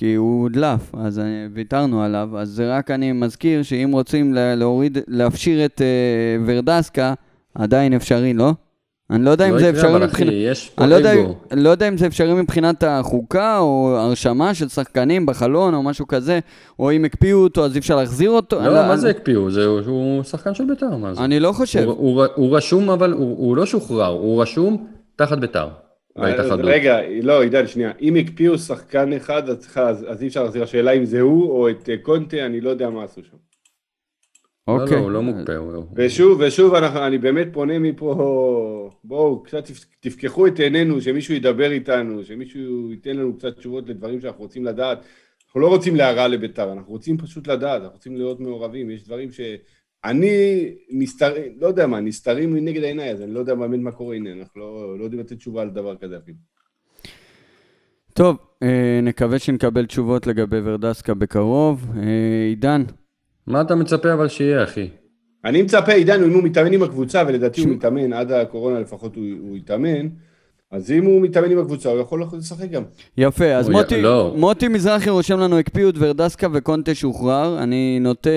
[0.00, 4.54] כי הוא הודלף, אז אני- ויתרנו עליו, אז זה רק אני מזכיר שאם רוצים לה-
[4.54, 5.86] להוריד, להפשיר את אה,
[6.46, 7.14] ורדסקה,
[7.54, 8.52] עדיין אפשרי, לא?
[9.10, 10.32] אני לא יודע אם לא זה אפשרי מבחינת...
[10.78, 11.12] אני לא יודע.
[11.52, 16.38] לא יודע אם זה אפשרי מבחינת החוקה, או הרשמה של שחקנים בחלון, או משהו כזה,
[16.78, 18.56] או אם הקפיאו אותו אז אי אפשר להחזיר אותו.
[18.60, 19.50] לא, אני מה זה הקפיאו?
[19.50, 21.24] זה- הוא שחקן של בית"ר, מה זה?
[21.24, 21.84] אני לא חושב.
[21.88, 24.86] הוא- רשום, אבל הוא לא שוחרר, הוא רשום
[25.16, 25.68] תחת בית"ר.
[26.20, 26.60] בהתאחדות.
[26.62, 27.92] רגע, לא, עידן, שנייה.
[28.00, 30.62] אם הקפיאו שחקן אחד, אז צריך- אז אז אי אפשר להחזיר.
[30.62, 33.36] השאלה אם זה הוא או את אה, קונטה, אני לא יודע מה עשו שם.
[34.68, 34.98] לא, לא, אוקיי.
[34.98, 35.58] הוא לא מוקפא.
[35.96, 41.70] ושוב, ושוב, אנחנו, אני באמת פונה מפה, בואו, קצת תפ- תפקחו את עינינו, שמישהו ידבר
[41.72, 44.98] איתנו, שמישהו ייתן לנו קצת תשובות לדברים שאנחנו רוצים לדעת.
[45.46, 48.90] אנחנו לא רוצים להרע לביתר, אנחנו רוצים פשוט לדעת, אנחנו רוצים להיות מעורבים.
[48.90, 49.28] יש דברים
[50.06, 54.16] שאני נסתר, לא יודע מה, נסתרים מנגד העיניי, אז אני לא יודע באמת מה קורה,
[54.16, 56.36] הנה, אנחנו לא, לא יודעים לתת תשובה על דבר כזה אפילו.
[58.14, 61.86] טוב, אה, נקווה שנקבל תשובות לגבי ורדסקה בקרוב.
[61.96, 62.02] אה,
[62.48, 62.82] עידן,
[63.46, 64.88] מה אתה מצפה אבל שיהיה, אחי?
[65.44, 69.16] אני מצפה, עידן, אם הוא מתאמן עם הקבוצה, ולדעתי הוא שמע- מתאמן, עד הקורונה לפחות
[69.16, 70.08] הוא, הוא יתאמן,
[70.70, 72.82] אז אם הוא מתאמן עם הקבוצה, הוא יכול לשחק גם.
[73.16, 74.34] יפה, אז הוא י- מוטי, לא.
[74.38, 77.62] מוטי מזרחי רושם לנו הקפיאו את ורדסקה וקונטה שוחרר.
[77.62, 78.30] אני נוטה,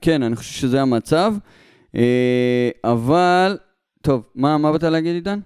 [0.00, 1.34] כן, אני חושב שזה המצב.
[1.96, 3.56] אה, אבל,
[4.02, 5.38] טוב, מה, מה באת להגיד עידן?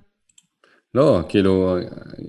[0.94, 1.78] לא, כאילו,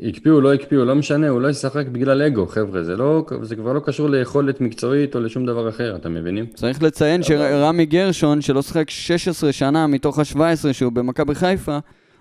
[0.10, 3.74] הקפיאו, לא הקפיאו, לא משנה, הוא לא ישחק בגלל אגו, חבר'ה, זה לא, זה כבר
[3.74, 6.46] לא קשור ליכולת מקצועית או לשום דבר אחר, אתם מבינים?
[6.46, 11.78] צריך לציין שרמי גרשון, שלא שיחק 16 שנה מתוך ה-17 שהוא במכבי חיפה,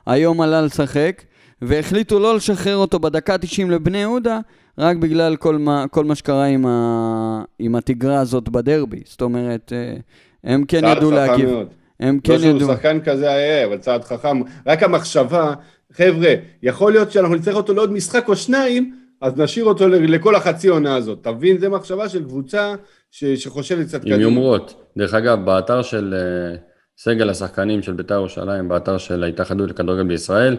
[0.07, 1.23] היום עלה לשחק,
[1.63, 4.41] והחליטו לא לשחרר אותו בדקה 90 לבני יהודה,
[4.79, 9.03] רק בגלל כל מה, כל מה שקרה עם, ה, עם התגרה הזאת בדרבי.
[9.05, 9.97] זאת אומרת, אה,
[10.45, 11.51] הם כן ידעו להגיב.
[11.51, 11.67] מאוד.
[12.01, 12.69] הם כן לא שהוא ידעו.
[12.69, 14.41] שחקן כזה היה, אבל צעד חכם.
[14.67, 15.55] רק המחשבה,
[15.93, 20.69] חבר'ה, יכול להיות שאנחנו נצטרך אותו לעוד משחק או שניים, אז נשאיר אותו לכל החצי
[20.69, 21.19] עונה הזאת.
[21.23, 22.75] תבין, זה מחשבה של קבוצה
[23.11, 24.91] ש- שחושבת קצת עם יומרות.
[24.99, 26.57] דרך אגב, באתר של אה,
[26.99, 30.57] סגל השחקנים של בית"ר ירושלים, באתר של ההתאחדות לכדורגל בישראל,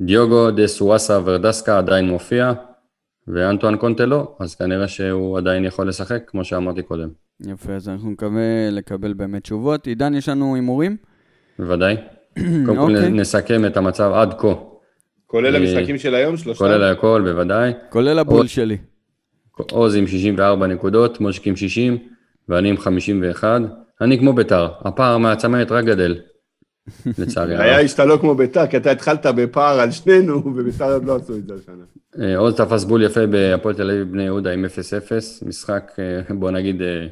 [0.00, 2.52] דיוגו דה סואסה ורדסקה עדיין מופיע,
[3.28, 7.08] ואנטואן קונטה לא, אז כנראה שהוא עדיין יכול לשחק, כמו שאמרתי קודם.
[7.40, 9.86] יפה, אז אנחנו נקווה לקבל באמת תשובות.
[9.86, 10.96] עידן, יש לנו הימורים?
[11.58, 11.96] בוודאי.
[12.66, 13.10] קודם כל אוקיי.
[13.10, 14.54] נסכם את המצב עד כה,
[15.26, 16.58] כולל אה, המשחקים של היום, שלושה.
[16.58, 17.72] כולל הכל, בוודאי.
[17.88, 18.76] כולל הבול שלי.
[19.70, 21.98] עוז עם 64 נקודות, מושק עם 60,
[22.48, 23.60] ואני עם 51.
[24.00, 26.18] אני כמו בית"ר, הפער מהצמרת רק גדל,
[27.18, 27.82] לצערי היה הרב.
[27.82, 31.36] איש שאתה לא כמו ביתר, כי אתה התחלת בפער על שנינו, וביתר עוד לא עשו
[31.36, 31.84] את זה השנה.
[32.26, 34.68] אה, עוז תפס בול יפה בהפועל תל אביב בני יהודה עם 0-0,
[35.46, 37.06] משחק, אה, בוא נגיד, אה,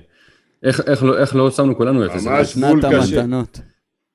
[0.62, 2.10] איך, לא, איך לא שמנו כולנו 0-0.
[2.26, 2.56] ממש.
[2.56, 3.24] בול קשה.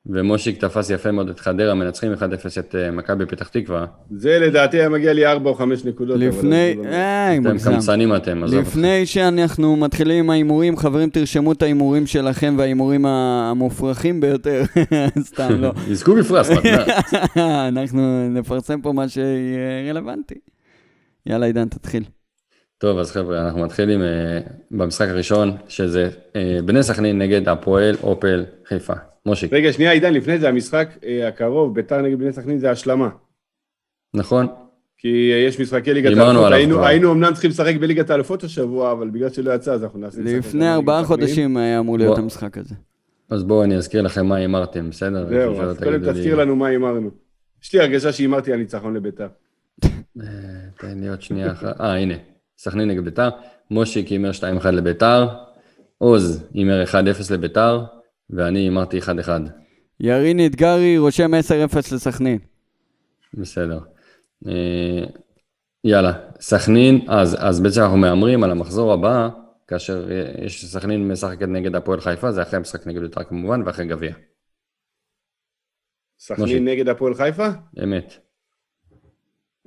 [0.09, 2.17] ומושיק תפס יפה מאוד את חדרה, מנצחים 1-0
[2.59, 3.85] את אה, מכבי פתח תקווה.
[4.11, 6.15] זה לדעתי היה מגיע לי ארבע או חמש נקודות.
[6.15, 7.57] אבל לפני, לא- אה, אתם.
[7.57, 8.59] קמצנים אתם, עזוב.
[8.59, 14.63] לפני שאנחנו מתחילים עם ההימורים, חברים, תרשמו את ההימורים שלכם וההימורים המופרכים ביותר.
[15.19, 15.71] סתם לא.
[15.91, 16.85] יזכו בפרס, מתנה.
[17.69, 20.35] אנחנו נפרסם פה מה שיהיה רלוונטי.
[21.25, 22.03] יאללה, עידן, תתחיל.
[22.77, 24.07] טוב, אז חבר'ה, אנחנו מתחילים אה,
[24.71, 28.93] במשחק הראשון, שזה אה, בני סכנין נגד הפועל אופל חיפה.
[29.25, 33.09] מושיק, רגע, שנייה, עידן, לפני זה, המשחק אה, הקרוב, ביתר נגד בני סכנין זה השלמה.
[34.13, 34.47] נכון?
[34.97, 36.85] כי אה, יש משחקי ליגת האלופות, היינו.
[36.85, 40.21] היינו אמנם צריכים לשחק בליגת האלופות השבוע, אבל בגלל שלא יצא, אז אנחנו נעשה...
[40.21, 41.03] משחק לפני ארבעה.
[41.03, 42.23] חודשים היה אמור להיות בוא.
[42.23, 42.75] המשחק הזה.
[43.29, 45.27] אז בואו אני אזכיר לכם מה הימרתם, בסדר?
[45.29, 47.09] זהו, אז קודם תזכיר לנו מה הימרנו.
[47.63, 49.27] יש לי הרגשה שהימרתי על ניצחון לביתר.
[49.85, 49.89] אה,
[50.77, 51.81] תן לי עוד שנייה אחת.
[51.81, 52.13] אה, הנה.
[52.57, 53.29] סכנין נגד ביתר.
[53.71, 54.31] מושיק הימר
[54.63, 55.27] 2-1 לביתר.
[55.97, 56.95] עוז הימר 1-0
[57.33, 57.83] לביתר.
[58.29, 59.29] ואני הימרתי 1-1.
[59.99, 62.39] ירין אתגרי רושם 10-0 לסכנין.
[63.33, 63.79] בסדר.
[64.47, 65.03] אה,
[65.83, 69.29] יאללה, סכנין, אז, אז בעצם אנחנו מהמרים על המחזור הבא,
[69.67, 73.87] כאשר אה, יש סכנין משחקת נגד הפועל חיפה, זה אחרי המשחק נגד בית"ר כמובן, ואחרי
[73.87, 74.11] גביע.
[74.11, 74.19] משה.
[76.19, 77.47] סכנין נגד הפועל חיפה?
[77.83, 78.13] אמת,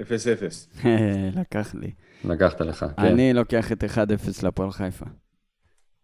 [0.00, 0.04] 0-0.
[1.40, 1.90] לקח לי.
[2.24, 3.02] לקחת לך, כן.
[3.02, 3.96] אני לוקח את 1-0
[4.42, 5.06] להפועל חיפה.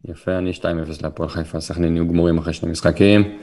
[0.05, 0.65] יפה, אני 2-0
[1.03, 3.39] להפועל חיפה, סכנין יהיו גמורים אחרי שני משחקים.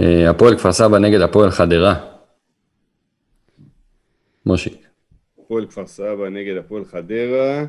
[0.00, 2.12] אה, הפועל כפר סבא נגד הפועל חדרה.
[4.46, 4.86] מושיק,
[5.38, 7.64] הפועל כפר סבא נגד הפועל חדרה.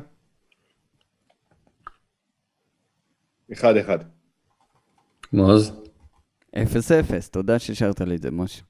[3.52, 3.64] 1-1.
[5.32, 5.72] מעוז,
[6.56, 6.58] 0-0,
[7.30, 8.62] תודה שהשארת לי את זה, משה.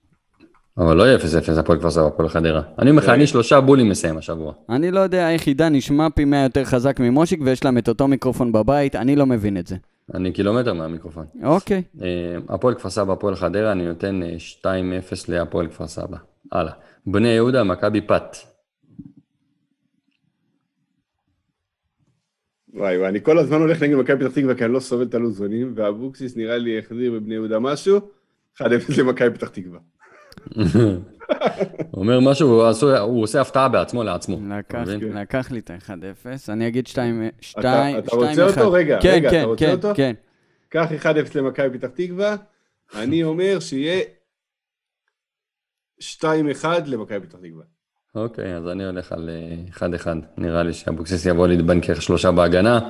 [0.78, 2.62] אבל לא יהיה 0-0 הפועל כפר סבא, הפועל חדרה.
[2.78, 4.52] אני אומר לך, אני שלושה בולים מסיים השבוע.
[4.68, 8.08] אני לא יודע איך עידן נשמע פי 100 יותר חזק ממושיק ויש להם את אותו
[8.08, 9.76] מיקרופון בבית, אני לא מבין את זה.
[10.14, 11.26] אני קילומטר מהמיקרופון.
[11.42, 11.82] אוקיי.
[12.02, 12.08] אה,
[12.48, 14.66] הפועל כפר סבא, הפועל חדרה, אני נותן אה, 2-0
[15.28, 16.16] להפועל כפר סבא.
[16.52, 16.72] הלאה.
[17.06, 18.36] בני יהודה, מכבי פת.
[22.74, 25.14] וואי וואי, אני כל הזמן הולך נגד מכבי פתח תקווה כי אני לא סובל את
[25.14, 28.00] הלוזונים, ואבוקסיס נראה לי החזיר בבני יהודה משהו,
[28.62, 28.64] 1-0
[28.98, 29.78] למכבי פתח תקווה.
[31.90, 34.38] הוא אומר משהו, הוא עשו- הוא עושה הפתעה בעצמו לעצמו.
[34.58, 35.20] לקח, אתה?
[35.20, 37.30] לקח לי את ה-1-0, אני אגיד 2
[37.98, 38.72] אתה רוצה אותו?
[38.72, 39.92] רגע, כן, רגע, כן, אתה רוצה כן, אותו?
[39.94, 40.14] כן.
[40.68, 42.36] קח 1-0 למכבי פתח תקווה,
[42.96, 44.02] אני אומר שיהיה
[46.00, 46.04] 2-1
[46.86, 47.64] למכבי פתח תקווה.
[48.14, 50.06] אוקיי, אז אני הולך על אה, 1-1.
[50.36, 52.80] נראה לי שאבוקסיס יבוא להתבנקר שלושה בהגנה,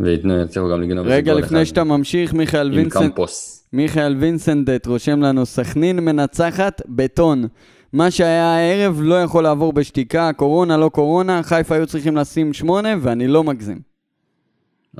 [0.00, 3.68] וייתנו, יצליחו גם לגנוב איזה רגע גול לפני אחד שאתה ממשיך, מיכאל עם וינסנט, קמפוס.
[3.72, 7.44] מיכאל וינסנדט רושם לנו, סכנין מנצחת בטון.
[7.92, 12.88] מה שהיה הערב לא יכול לעבור בשתיקה, קורונה לא קורונה, חיפה היו צריכים לשים שמונה,
[13.00, 13.80] ואני לא מגזים.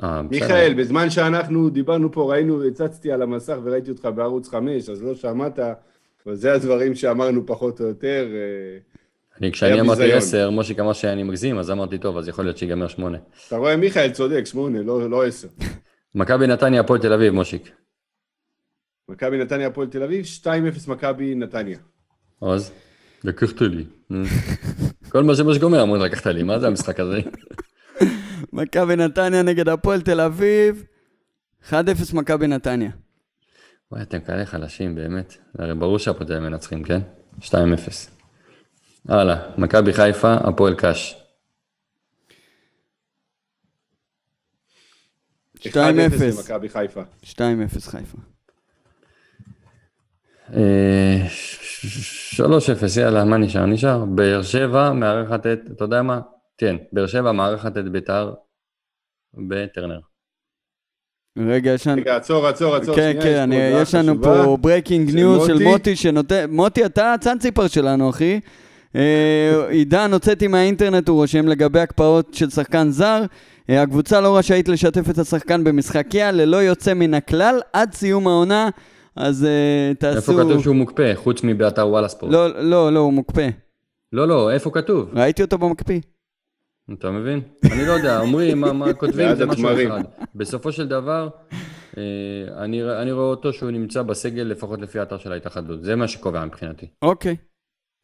[0.03, 0.21] אה.
[0.21, 5.15] מיכאל, בזמן שאנחנו דיברנו פה, ראינו, הצצתי על המסך וראיתי אותך בערוץ 5, אז לא
[5.15, 5.59] שמעת,
[6.25, 8.27] אבל זה הדברים שאמרנו פחות או יותר.
[8.33, 8.88] אה,
[9.41, 10.17] אני, כשאני אמרתי ביזיון.
[10.17, 13.17] 10, מושיק אמר שאני מגזים, אז אמרתי, טוב, אז יכול להיות שיגמר 8.
[13.47, 15.47] אתה רואה, מיכאל צודק, שמונה, לא לא עשר.
[16.15, 17.71] מכבי נתניה, הפועל תל אביב, מושיק.
[19.09, 20.47] מכבי נתניה, הפועל תל אביב, 2-0
[20.87, 21.77] מכבי נתניה.
[22.39, 22.71] עוז?
[23.23, 23.85] לקחת לי.
[25.09, 27.19] כל מה שמשה גומר אמרו, לקחת לי, מה זה המשחק הזה?
[28.53, 30.83] מכבי נתניה נגד הפועל תל אביב,
[31.69, 31.73] 1-0
[32.13, 32.91] מכבי נתניה.
[33.91, 35.37] וואי, אתם כאלה חלשים, באמת.
[35.59, 36.99] הרי ברור שהפועל תל אביב מנצחים, כן?
[37.41, 37.51] 2-0.
[39.09, 41.15] הלאה, מכבי חיפה, הפועל קאש.
[45.57, 45.73] 1-0 2-0.
[46.37, 47.01] למכבי חיפה.
[47.23, 47.31] 2-0
[47.81, 48.17] חיפה.
[50.53, 51.27] אה,
[52.35, 53.65] 3-0, יאללה, מה נשאר?
[53.65, 54.05] נשאר.
[54.05, 56.19] באר שבע מארחת את, אתה יודע מה?
[56.57, 58.33] כן, באר שבע מארחת את ביתר
[59.33, 59.99] בטרנר.
[61.37, 62.01] רגע, יש לנו...
[62.01, 62.95] רגע, עצור, עצור, עצור.
[62.95, 64.23] כן, שנייה, כן, יש לנו.
[64.23, 65.63] פה breaking news של.
[65.63, 66.49] מוטי שנותן...
[66.49, 68.39] מוטי, אתה הצאנציפר שלנו, אחי.
[68.95, 73.23] אה, עידן, הוצאתי מהאינטרנט, הוא רושם לגבי הקפאות של שחקן זר.
[73.69, 78.69] אה, הקבוצה לא רשאית לשתף את השחקן במשחקיה ללא יוצא מן הכלל עד סיום העונה,
[79.15, 80.31] אז אה, תעשו...
[80.31, 82.31] איפה כתוב שהוא מוקפא, חוץ מבאתר וואלה ספורט?
[82.33, 83.49] לא, לא, לא, הוא מוקפא.
[84.13, 85.09] לא, לא, איפה כתוב?
[85.13, 85.99] ראיתי אותו במקפיא.
[86.93, 87.41] אתה מבין?
[87.71, 89.69] אני לא יודע, אומרים, מה, מה כותבים, זה משהו.
[89.87, 90.03] אחד.
[90.35, 91.29] בסופו של דבר,
[92.57, 95.83] אני, אני רואה אותו שהוא נמצא בסגל, לפחות לפי האתר של ההתאחדות.
[95.83, 96.87] זה מה שקובע מבחינתי.
[97.01, 97.35] אוקיי.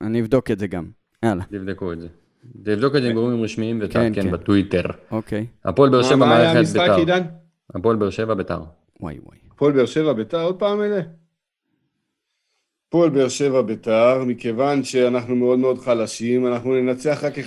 [0.02, 0.86] אני אבדוק את זה גם.
[1.26, 2.08] יאללה, תבדקו את זה.
[2.64, 3.86] תבדוק את זה עם גורמים רשמיים כן.
[3.86, 4.84] ותעדכן בטוויטר.
[5.12, 5.46] אוקיי.
[5.66, 6.96] הפועל באר שבע מה היה מארחת המשחק, ביתר.
[6.96, 7.22] עידן?
[7.76, 8.60] הפועל באר שבע ביתר.
[9.02, 9.38] וואי וואי.
[9.52, 11.02] הפועל באר שבע ביתר, עוד פעם אלה?
[12.88, 17.41] הפועל באר שבע ביתר, מכיוון שאנחנו מאוד מאוד חלשים, אנחנו ננצח רק 1-0.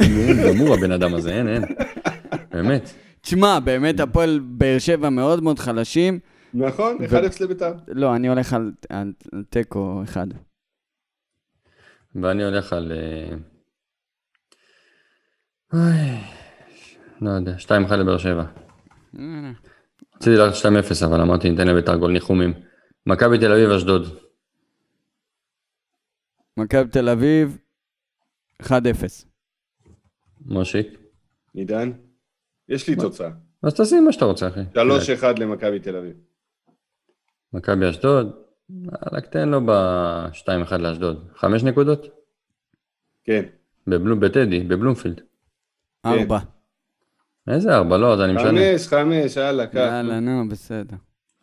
[0.00, 1.62] נו, גמור הבן אדם הזה, אין, אין.
[2.52, 2.90] באמת.
[3.20, 6.18] תשמע, באמת הפועל באר שבע מאוד מאוד חלשים.
[6.54, 6.96] נכון?
[7.00, 7.72] ו- 1-0 לביתר.
[7.88, 9.12] לא, אני הולך על על
[9.50, 10.26] תיקו אחד.
[12.14, 12.92] ואני הולך על...
[12.92, 13.36] אה,
[15.72, 16.20] אוי,
[17.20, 17.56] לא יודע,
[17.88, 18.44] 2-1 לבאר שבע.
[20.16, 20.56] רציתי ללכת
[21.02, 22.52] 2-0, אבל אמרתי, ניתן לביתר גול ניחומים.
[23.06, 24.02] מכבי תל אביב, אשדוד.
[26.56, 27.58] מכבי תל אביב,
[28.62, 28.68] 1-0.
[30.40, 30.86] מושיק.
[31.54, 31.92] עידן?
[32.68, 32.96] יש לי?
[32.96, 33.30] תוצאה.
[33.62, 34.60] אז תשים מה שאתה רוצה, אחי.
[34.60, 36.16] 3-1 למכבי תל אביב.
[37.52, 38.32] מכבי אשדוד,
[39.12, 41.28] רק תן לו ב-2-1 לאשדוד.
[41.36, 42.06] חמש נקודות?
[43.24, 43.42] כן.
[43.86, 45.20] בבלום, בטדי, בבלומפילד.
[46.06, 46.38] 4.
[47.48, 47.96] איזה ארבע?
[47.98, 48.48] לא, אז אני משנה.
[48.48, 49.74] חמש, חמש, יאללה, קח.
[49.74, 50.96] יאללה, נו, בסדר.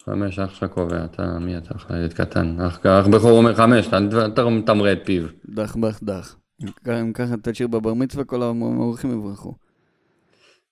[0.03, 2.57] חמש, אח שלך קובע, אתה, מי אתה, אח ילד קטן.
[2.61, 3.97] אח בכור אומר חמש, אתה
[4.33, 5.23] אתה מתמרה את פיו.
[5.49, 6.35] דח בח דח.
[6.63, 9.53] אם ככה- אם ככה תשאיר בבר מצווה, כל האורחים יברחו.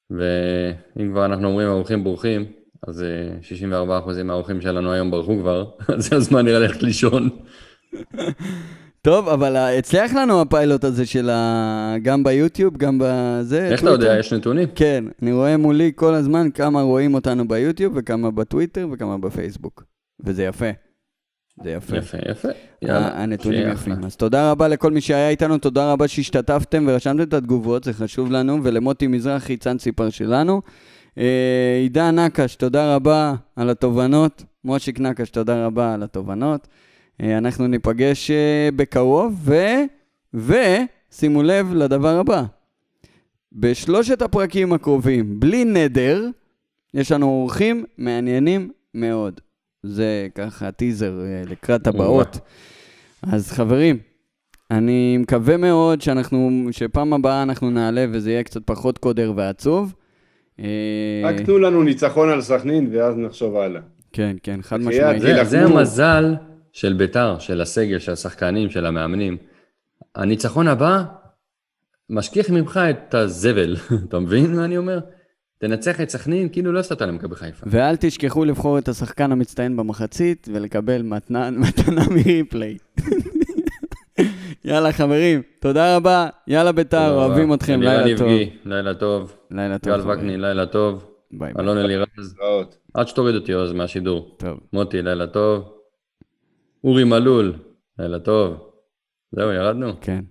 [0.10, 2.46] ואם כבר אנחנו אומרים האורחים בורחים,
[2.88, 3.78] אז אה,
[4.20, 5.66] 64% מהאורחים שלנו היום ברחו כבר,
[5.98, 7.30] אז זה הזמן נראה ללכת לישון.
[9.02, 11.96] טוב, אבל ה- הצליח לנו הפיילוט הזה של ה...
[12.02, 13.68] גם ביוטיוב, גם בזה.
[13.68, 13.90] איך אתה.
[13.90, 14.68] יודע, יש נתונים?
[14.76, 19.84] כן, אני רואה מולי כל הזמן כמה רואים אותנו ביוטיוב וכמה בטוויטר וכמה בפייסבוק.
[20.26, 20.66] וזה יפה.
[21.64, 21.98] זה יפה.
[21.98, 22.48] יפה, יפה.
[22.82, 23.22] יאללה.
[23.24, 24.04] הנתונים יפים.
[24.06, 28.32] אז תודה רבה לכל מי שהיה איתנו, תודה רבה שהשתתפתם ורשמתם את התגובות, זה חשוב
[28.32, 30.62] לנו, ולמוטי מזרחי, צאנציפר שלנו.
[31.18, 34.44] אה, עידן נקש, תודה רבה על התובנות.
[34.64, 36.68] מושיק נקש, תודה רבה על התובנות.
[37.22, 39.56] אה, אנחנו ניפגש אה, בקרוב, ו...
[40.34, 42.44] ושימו לב לדבר הבא.
[43.54, 46.28] בשלושת הפרקים הקרובים, בלי נדר,
[46.94, 49.42] יש לנו אורחים מעניינים מאוד.
[49.84, 52.40] זה ככה טיזר לקראת הבאות.
[53.22, 53.98] אז חברים,
[54.72, 59.94] אני מקווה מאוד שאנחנו, שפעם הבאה אנחנו נעלה וזה יהיה קצת פחות קודר ועצוב.
[60.60, 63.82] אה, רק תנו לנו ניצחון על סכנין ואז נחשוב הלאה.
[64.14, 65.22] כן, כן, חד משמעית.
[65.22, 65.62] זה, זה.
[65.62, 66.36] המזל
[66.72, 69.38] של ביתר, של הסגל, של השחקנים, של המאמנים.
[70.16, 71.04] הניצחון הבא,
[72.10, 73.76] משכיח ממך את הזבל,
[74.10, 75.00] אתה מבין מה אני אומר?
[75.60, 77.66] תנצח את סכנין כאילו לא הפסדת למכבי חיפה.
[77.70, 82.78] ואל תשכחו לבחור את השחקן המצטיין במחצית ולקבל מתנה, מתנה מ Replay.
[84.66, 88.28] יאללה חברים, תודה רבה, יאללה ביתר, אוהבים אתכם, לילה טוב.
[88.28, 89.36] יבגי, לילה טוב.
[89.52, 89.94] לילה טוב.
[89.94, 90.12] גל.
[90.12, 91.06] וקנין, לילה טוב.
[91.32, 91.64] ביי ביי.
[91.64, 92.36] אלון אלירז.
[92.94, 94.36] עד שתוריד אותי עוז מהשידור.
[94.38, 94.60] טוב.
[94.74, 95.74] מוטי, לילה טוב.
[96.84, 97.54] אורי מלול,
[98.00, 98.72] לילה טוב.
[99.32, 99.94] זהו, ירדנו?
[100.02, 100.24] כן.